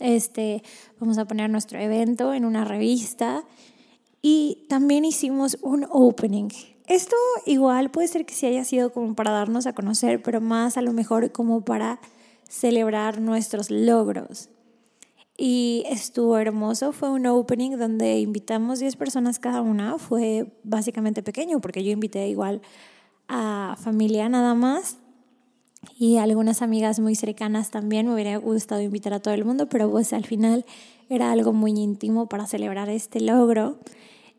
Este, 0.00 0.62
vamos 0.98 1.18
a 1.18 1.26
poner 1.26 1.50
nuestro 1.50 1.78
evento 1.78 2.34
en 2.34 2.44
una 2.44 2.64
revista 2.64 3.44
y 4.22 4.66
también 4.68 5.04
hicimos 5.04 5.58
un 5.62 5.86
opening. 5.90 6.48
Esto 6.86 7.14
igual 7.46 7.90
puede 7.90 8.08
ser 8.08 8.26
que 8.26 8.34
sí 8.34 8.46
haya 8.46 8.64
sido 8.64 8.92
como 8.92 9.14
para 9.14 9.30
darnos 9.30 9.66
a 9.66 9.74
conocer, 9.74 10.22
pero 10.22 10.40
más 10.40 10.76
a 10.76 10.82
lo 10.82 10.92
mejor 10.92 11.30
como 11.30 11.64
para 11.64 12.00
celebrar 12.48 13.20
nuestros 13.20 13.70
logros. 13.70 14.48
Y 15.36 15.84
estuvo 15.88 16.36
hermoso, 16.36 16.92
fue 16.92 17.10
un 17.10 17.26
opening 17.26 17.76
donde 17.78 18.18
invitamos 18.18 18.78
10 18.80 18.96
personas 18.96 19.38
cada 19.38 19.62
una, 19.62 19.98
fue 19.98 20.52
básicamente 20.64 21.22
pequeño 21.22 21.60
porque 21.60 21.84
yo 21.84 21.92
invité 21.92 22.28
igual 22.28 22.60
a 23.28 23.76
familia 23.78 24.28
nada 24.28 24.54
más 24.54 24.98
y 25.98 26.16
algunas 26.16 26.62
amigas 26.62 27.00
muy 27.00 27.14
cercanas 27.14 27.70
también. 27.70 28.06
Me 28.06 28.14
hubiera 28.14 28.36
gustado 28.36 28.80
invitar 28.80 29.12
a 29.12 29.20
todo 29.20 29.34
el 29.34 29.44
mundo, 29.44 29.68
pero 29.68 29.90
pues 29.90 30.12
al 30.12 30.24
final 30.24 30.64
era 31.08 31.32
algo 31.32 31.52
muy 31.52 31.72
íntimo 31.72 32.28
para 32.28 32.46
celebrar 32.46 32.88
este 32.88 33.20
logro. 33.20 33.78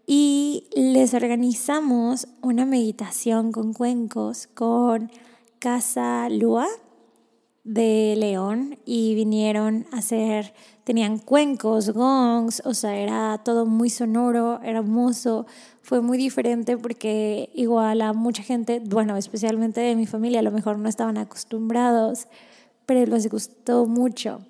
Y 0.08 0.66
les 0.76 1.14
organizamos 1.14 2.28
una 2.42 2.66
meditación 2.66 3.52
con 3.52 3.74
cuencos 3.74 4.48
con 4.48 5.12
Casa 5.60 6.28
Lua 6.30 6.68
de 7.64 8.16
León 8.18 8.80
y 8.86 9.14
vinieron 9.14 9.86
a 9.92 9.98
hacer, 9.98 10.54
tenían 10.84 11.20
cuencos, 11.20 11.92
gongs, 11.92 12.62
o 12.66 12.74
sea, 12.74 12.96
era 12.96 13.40
todo 13.44 13.66
muy 13.66 13.90
sonoro, 13.90 14.60
hermoso, 14.64 15.46
fue 15.82 16.02
muy 16.02 16.18
diferente 16.18 16.78
porque 16.78 17.50
igual 17.54 18.02
a 18.02 18.14
mucha 18.14 18.44
gente, 18.44 18.82
bueno, 18.84 19.18
especialmente 19.18 19.82
de 19.82 19.96
mi 19.96 20.06
familia, 20.06 20.40
a 20.40 20.44
lo 20.44 20.52
mejor 20.52 20.78
no 20.78 20.88
estaban 20.88 21.18
acostumbrados, 21.18 22.28
pero 22.86 23.06
les 23.12 23.30
gustó 23.30 23.86
mucho. 23.86 24.42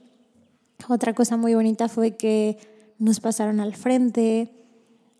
Otra 0.89 1.13
cosa 1.13 1.37
muy 1.37 1.53
bonita 1.53 1.87
fue 1.87 2.17
que 2.17 2.57
nos 2.97 3.19
pasaron 3.19 3.59
al 3.59 3.75
frente, 3.75 4.51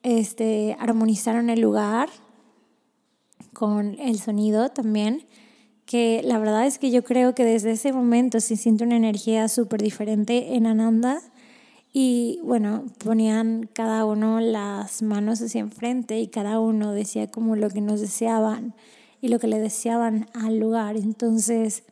este, 0.03 0.75
armonizaron 0.79 1.49
el 1.49 1.61
lugar 1.61 2.09
con 3.53 3.99
el 3.99 4.19
sonido 4.19 4.69
también 4.69 5.25
que 5.91 6.21
la 6.23 6.39
verdad 6.39 6.65
es 6.65 6.79
que 6.79 6.89
yo 6.89 7.03
creo 7.03 7.35
que 7.35 7.43
desde 7.43 7.71
ese 7.71 7.91
momento 7.91 8.39
se 8.39 8.55
siente 8.55 8.85
una 8.85 8.95
energía 8.95 9.49
súper 9.49 9.81
diferente 9.81 10.55
en 10.55 10.65
Ananda 10.65 11.21
y 11.93 12.39
bueno, 12.43 12.85
ponían 13.03 13.69
cada 13.73 14.05
uno 14.05 14.39
las 14.39 15.01
manos 15.01 15.41
hacia 15.41 15.59
enfrente 15.59 16.19
y 16.19 16.27
cada 16.27 16.59
uno 16.59 16.93
decía 16.93 17.29
como 17.29 17.55
lo 17.55 17.69
que 17.69 17.81
nos 17.81 17.99
deseaban 17.99 18.73
y 19.19 19.27
lo 19.27 19.39
que 19.39 19.47
le 19.47 19.59
deseaban 19.59 20.27
al 20.33 20.57
lugar. 20.57 20.95
Entonces, 20.95 21.83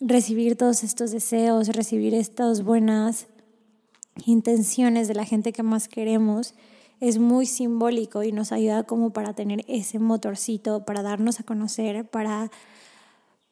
recibir 0.00 0.56
todos 0.56 0.82
estos 0.82 1.12
deseos, 1.12 1.68
recibir 1.68 2.14
estas 2.14 2.64
buenas 2.64 3.28
intenciones 4.26 5.06
de 5.06 5.14
la 5.14 5.24
gente 5.24 5.52
que 5.52 5.62
más 5.62 5.88
queremos 5.88 6.54
es 6.98 7.18
muy 7.18 7.46
simbólico 7.46 8.22
y 8.24 8.32
nos 8.32 8.52
ayuda 8.52 8.82
como 8.82 9.10
para 9.10 9.32
tener 9.32 9.64
ese 9.68 9.98
motorcito, 9.98 10.84
para 10.84 11.02
darnos 11.02 11.40
a 11.40 11.44
conocer, 11.44 12.04
para 12.08 12.50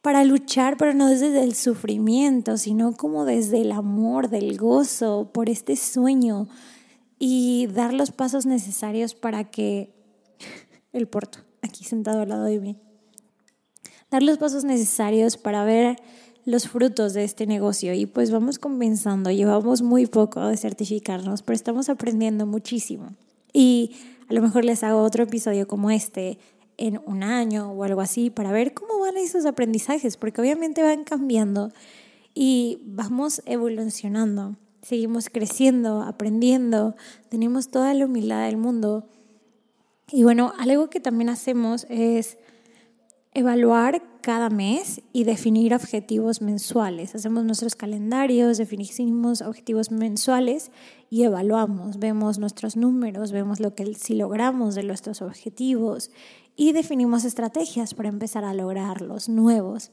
para 0.09 0.25
luchar, 0.25 0.79
pero 0.79 0.95
no 0.95 1.11
desde 1.11 1.45
el 1.45 1.55
sufrimiento, 1.55 2.57
sino 2.57 2.97
como 2.97 3.27
desde 3.27 3.61
el 3.61 3.73
amor, 3.73 4.31
del 4.31 4.57
gozo, 4.57 5.29
por 5.35 5.51
este 5.51 5.77
sueño 5.77 6.49
y 7.19 7.67
dar 7.67 7.93
los 7.93 8.11
pasos 8.11 8.47
necesarios 8.47 9.15
para 9.15 9.51
que 9.51 9.93
el 10.95 11.09
porto, 11.09 11.41
aquí 11.61 11.85
sentado 11.85 12.23
al 12.23 12.31
lado 12.31 12.45
de 12.45 12.59
mí, 12.59 12.79
dar 14.11 14.23
los 14.23 14.39
pasos 14.39 14.65
necesarios 14.65 15.37
para 15.37 15.63
ver 15.65 16.01
los 16.47 16.69
frutos 16.69 17.13
de 17.13 17.25
este 17.25 17.47
negocio. 17.47 17.93
Y 17.93 18.07
pues 18.07 18.31
vamos 18.31 18.59
comenzando, 18.59 19.31
llevamos 19.31 19.83
muy 19.83 20.07
poco 20.07 20.47
de 20.47 20.57
certificarnos, 20.57 21.43
pero 21.43 21.55
estamos 21.55 21.91
aprendiendo 21.91 22.47
muchísimo. 22.47 23.11
Y 23.53 23.91
a 24.31 24.33
lo 24.33 24.41
mejor 24.41 24.65
les 24.65 24.83
hago 24.85 25.03
otro 25.03 25.25
episodio 25.25 25.69
como 25.69 25.91
este 25.91 26.39
en 26.79 27.01
un 27.05 27.23
año 27.23 27.73
o 27.73 27.85
algo 27.85 28.01
así 28.01 28.31
para 28.31 28.53
ver 28.53 28.73
cómo 28.73 28.99
van 29.01 29.19
esos 29.19 29.45
aprendizajes, 29.45 30.17
porque 30.17 30.41
obviamente 30.41 30.83
van 30.83 31.05
cambiando 31.05 31.71
y 32.35 32.79
vamos 32.87 33.43
evolucionando, 33.45 34.57
seguimos 34.81 35.29
creciendo, 35.29 36.03
aprendiendo, 36.03 36.95
tenemos 37.29 37.69
toda 37.69 37.93
la 37.95 38.07
humildad 38.07 38.47
del 38.47 38.57
mundo. 38.57 39.09
Y 40.11 40.23
bueno, 40.23 40.55
algo 40.59 40.89
que 40.89 41.01
también 41.01 41.29
hacemos 41.29 41.85
es 41.91 42.39
evaluar 43.35 44.03
cada 44.21 44.51
mes 44.51 45.01
y 45.13 45.25
definir 45.25 45.75
objetivos 45.75 46.43
mensuales. 46.43 47.15
Hacemos 47.15 47.45
nuestros 47.45 47.75
calendarios, 47.75 48.59
definimos 48.59 49.43
objetivos 49.43 49.91
mensuales 49.91 50.71
y 51.11 51.23
evaluamos, 51.23 51.99
vemos 51.99 52.39
nuestros 52.39 52.77
números, 52.77 53.33
vemos 53.33 53.61
lo 53.61 53.75
que 53.75 53.95
si 53.95 54.15
logramos 54.15 54.75
de 54.75 54.83
nuestros 54.83 55.23
objetivos 55.23 56.11
y 56.59 56.73
definimos 56.73 57.25
estrategias 57.25 57.95
para 57.95 58.09
empezar 58.09 58.45
a 58.45 58.53
lograrlos 58.53 59.29
nuevos. 59.29 59.93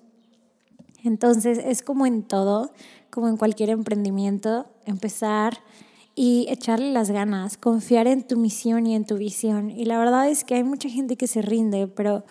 Entonces 1.03 1.59
es 1.63 1.83
como 1.83 2.07
en 2.07 2.23
todo, 2.23 2.71
como 3.11 3.29
en 3.29 3.37
cualquier 3.37 3.69
emprendimiento, 3.69 4.65
empezar 4.83 5.59
y 6.15 6.47
echarle 6.49 6.91
las 6.91 7.11
ganas, 7.11 7.57
confiar 7.57 8.07
en 8.07 8.27
tu 8.27 8.37
misión 8.37 8.87
y 8.87 8.95
en 8.95 9.05
tu 9.05 9.15
visión. 9.15 9.69
Y 9.69 9.85
la 9.85 9.99
verdad 9.99 10.27
es 10.27 10.43
que 10.43 10.55
hay 10.55 10.63
mucha 10.63 10.89
gente 10.89 11.17
que 11.17 11.27
se 11.27 11.43
rinde, 11.43 11.85
pero 11.85 12.25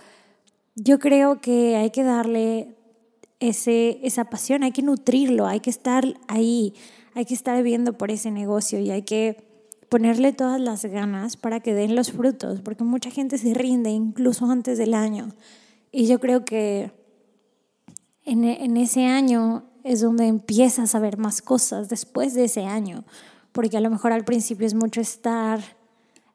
yo 0.75 0.99
creo 0.99 1.41
que 1.41 1.77
hay 1.77 1.91
que 1.91 2.03
darle 2.03 2.75
ese, 3.39 4.01
esa 4.03 4.25
pasión, 4.25 4.65
hay 4.65 4.73
que 4.73 4.83
nutrirlo, 4.83 5.47
hay 5.47 5.61
que 5.61 5.71
estar 5.71 6.13
ahí, 6.27 6.75
hay 7.15 7.25
que 7.25 7.35
estar 7.35 7.63
viendo 7.63 7.97
por 7.97 8.11
ese 8.11 8.33
negocio 8.33 8.81
y 8.81 8.91
hay 8.91 9.03
que 9.03 9.54
ponerle 9.95 10.33
todas 10.33 10.61
las 10.61 10.85
ganas 10.87 11.37
para 11.37 11.61
que 11.61 11.73
den 11.73 11.95
los 11.95 12.11
frutos, 12.11 12.61
porque 12.63 12.83
mucha 12.83 13.13
gente 13.13 13.39
se 13.39 13.55
rinde 13.55 13.91
incluso 13.91 14.45
antes 14.51 14.77
del 14.77 14.93
año. 14.93 15.29
Y 15.93 16.09
yo 16.09 16.19
creo 16.19 16.45
que 16.45 16.91
en, 18.25 18.43
en 18.43 18.77
ese 18.77 19.07
año 19.07 19.63
es 19.85 20.01
donde 20.01 20.27
empiezas 20.27 20.97
a 20.97 20.99
ver 20.99 21.17
más 21.17 21.43
cosas 21.43 21.89
después 21.89 22.35
de 22.35 22.47
ese 22.47 22.65
año, 22.65 23.05
porque 23.53 23.77
a 23.77 23.81
lo 23.81 23.89
mejor 23.89 24.13
al 24.13 24.25
principio 24.25 24.67
es 24.67 24.75
mucho 24.75 25.01
estar 25.01 25.61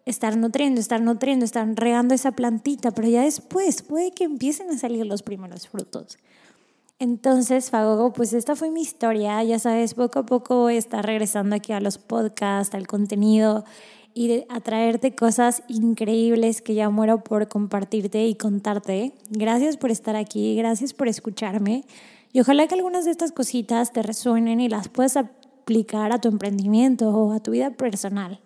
estar 0.05 0.38
nutriendo, 0.38 0.80
estar 0.80 1.01
nutriendo, 1.01 1.43
estar 1.43 1.68
regando 1.76 2.16
esa 2.16 2.32
plantita, 2.32 2.91
pero 2.91 3.10
ya 3.10 3.24
después 3.24 3.82
puede 3.82 4.12
que 4.12 4.24
empiecen 4.24 4.70
a 4.70 4.78
salir 4.78 5.05
los 5.05 5.22
primeros 5.22 5.68
frutos. 5.68 6.18
Entonces, 7.00 7.70
Fagogo, 7.70 8.12
pues 8.12 8.34
esta 8.34 8.58
fue 8.58 8.72
mi 8.72 8.82
historia. 8.82 9.41
Ya 9.43 9.58
sabes, 9.58 9.93
poco 9.93 10.20
a 10.20 10.26
poco 10.26 10.58
voy 10.58 10.76
a 10.76 10.80
estar 10.80 11.06
regresando 11.06 11.56
aquí 11.56 11.72
a 11.72 11.80
los 11.80 11.97
podcasts, 11.97 12.76
al 12.76 12.88
contenido 12.88 13.64
y 14.14 14.43
a 14.50 14.60
traerte 14.60 15.16
cosas 15.16 15.64
increíbles 15.70 16.62
que 16.62 16.74
ya 16.74 16.89
muero 16.89 17.24
por 17.24 17.47
compartirte 17.47 18.28
y 18.28 18.36
contarte. 18.36 19.14
Gracias 19.30 19.78
por 19.78 19.91
estar 19.91 20.18
aquí, 20.18 20.58
gracias 20.58 20.93
por 20.93 21.08
escucharme. 21.08 21.86
Y 22.34 22.41
ojalá 22.41 22.68
que 22.68 22.76
algunas 22.76 23.06
de 23.06 23.12
estas 23.12 23.32
cositas 23.32 23.93
te 23.93 24.04
resuenen 24.04 24.60
y 24.60 24.68
las 24.68 24.89
puedas 24.89 25.16
aplicar 25.16 26.12
a 26.12 26.20
tu 26.20 26.28
emprendimiento 26.28 27.12
o 27.12 27.32
a 27.32 27.39
tu 27.39 27.52
vida 27.52 27.72
personal. 27.72 28.41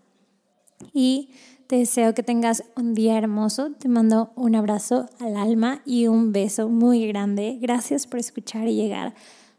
Y 0.94 1.32
Deseo 1.80 2.14
que 2.14 2.22
tengas 2.22 2.64
un 2.76 2.94
día 2.94 3.18
hermoso. 3.18 3.72
Te 3.72 3.90
mando 3.90 4.32
un 4.36 4.56
abrazo 4.56 5.10
al 5.20 5.36
alma 5.36 5.82
y 5.86 6.06
un 6.06 6.32
beso 6.32 6.70
muy 6.70 7.08
grande. 7.08 7.58
Gracias 7.60 8.06
por 8.06 8.20
escuchar 8.20 8.68
y 8.68 8.76
llegar 8.76 9.16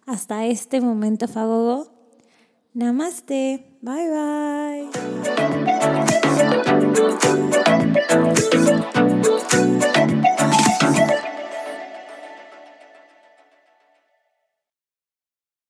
hasta 0.06 0.46
este 0.46 0.80
momento, 0.80 1.26
Fagogo. 1.26 1.88
Namaste. 2.72 3.66
Bye 3.80 4.10
bye. 4.10 4.90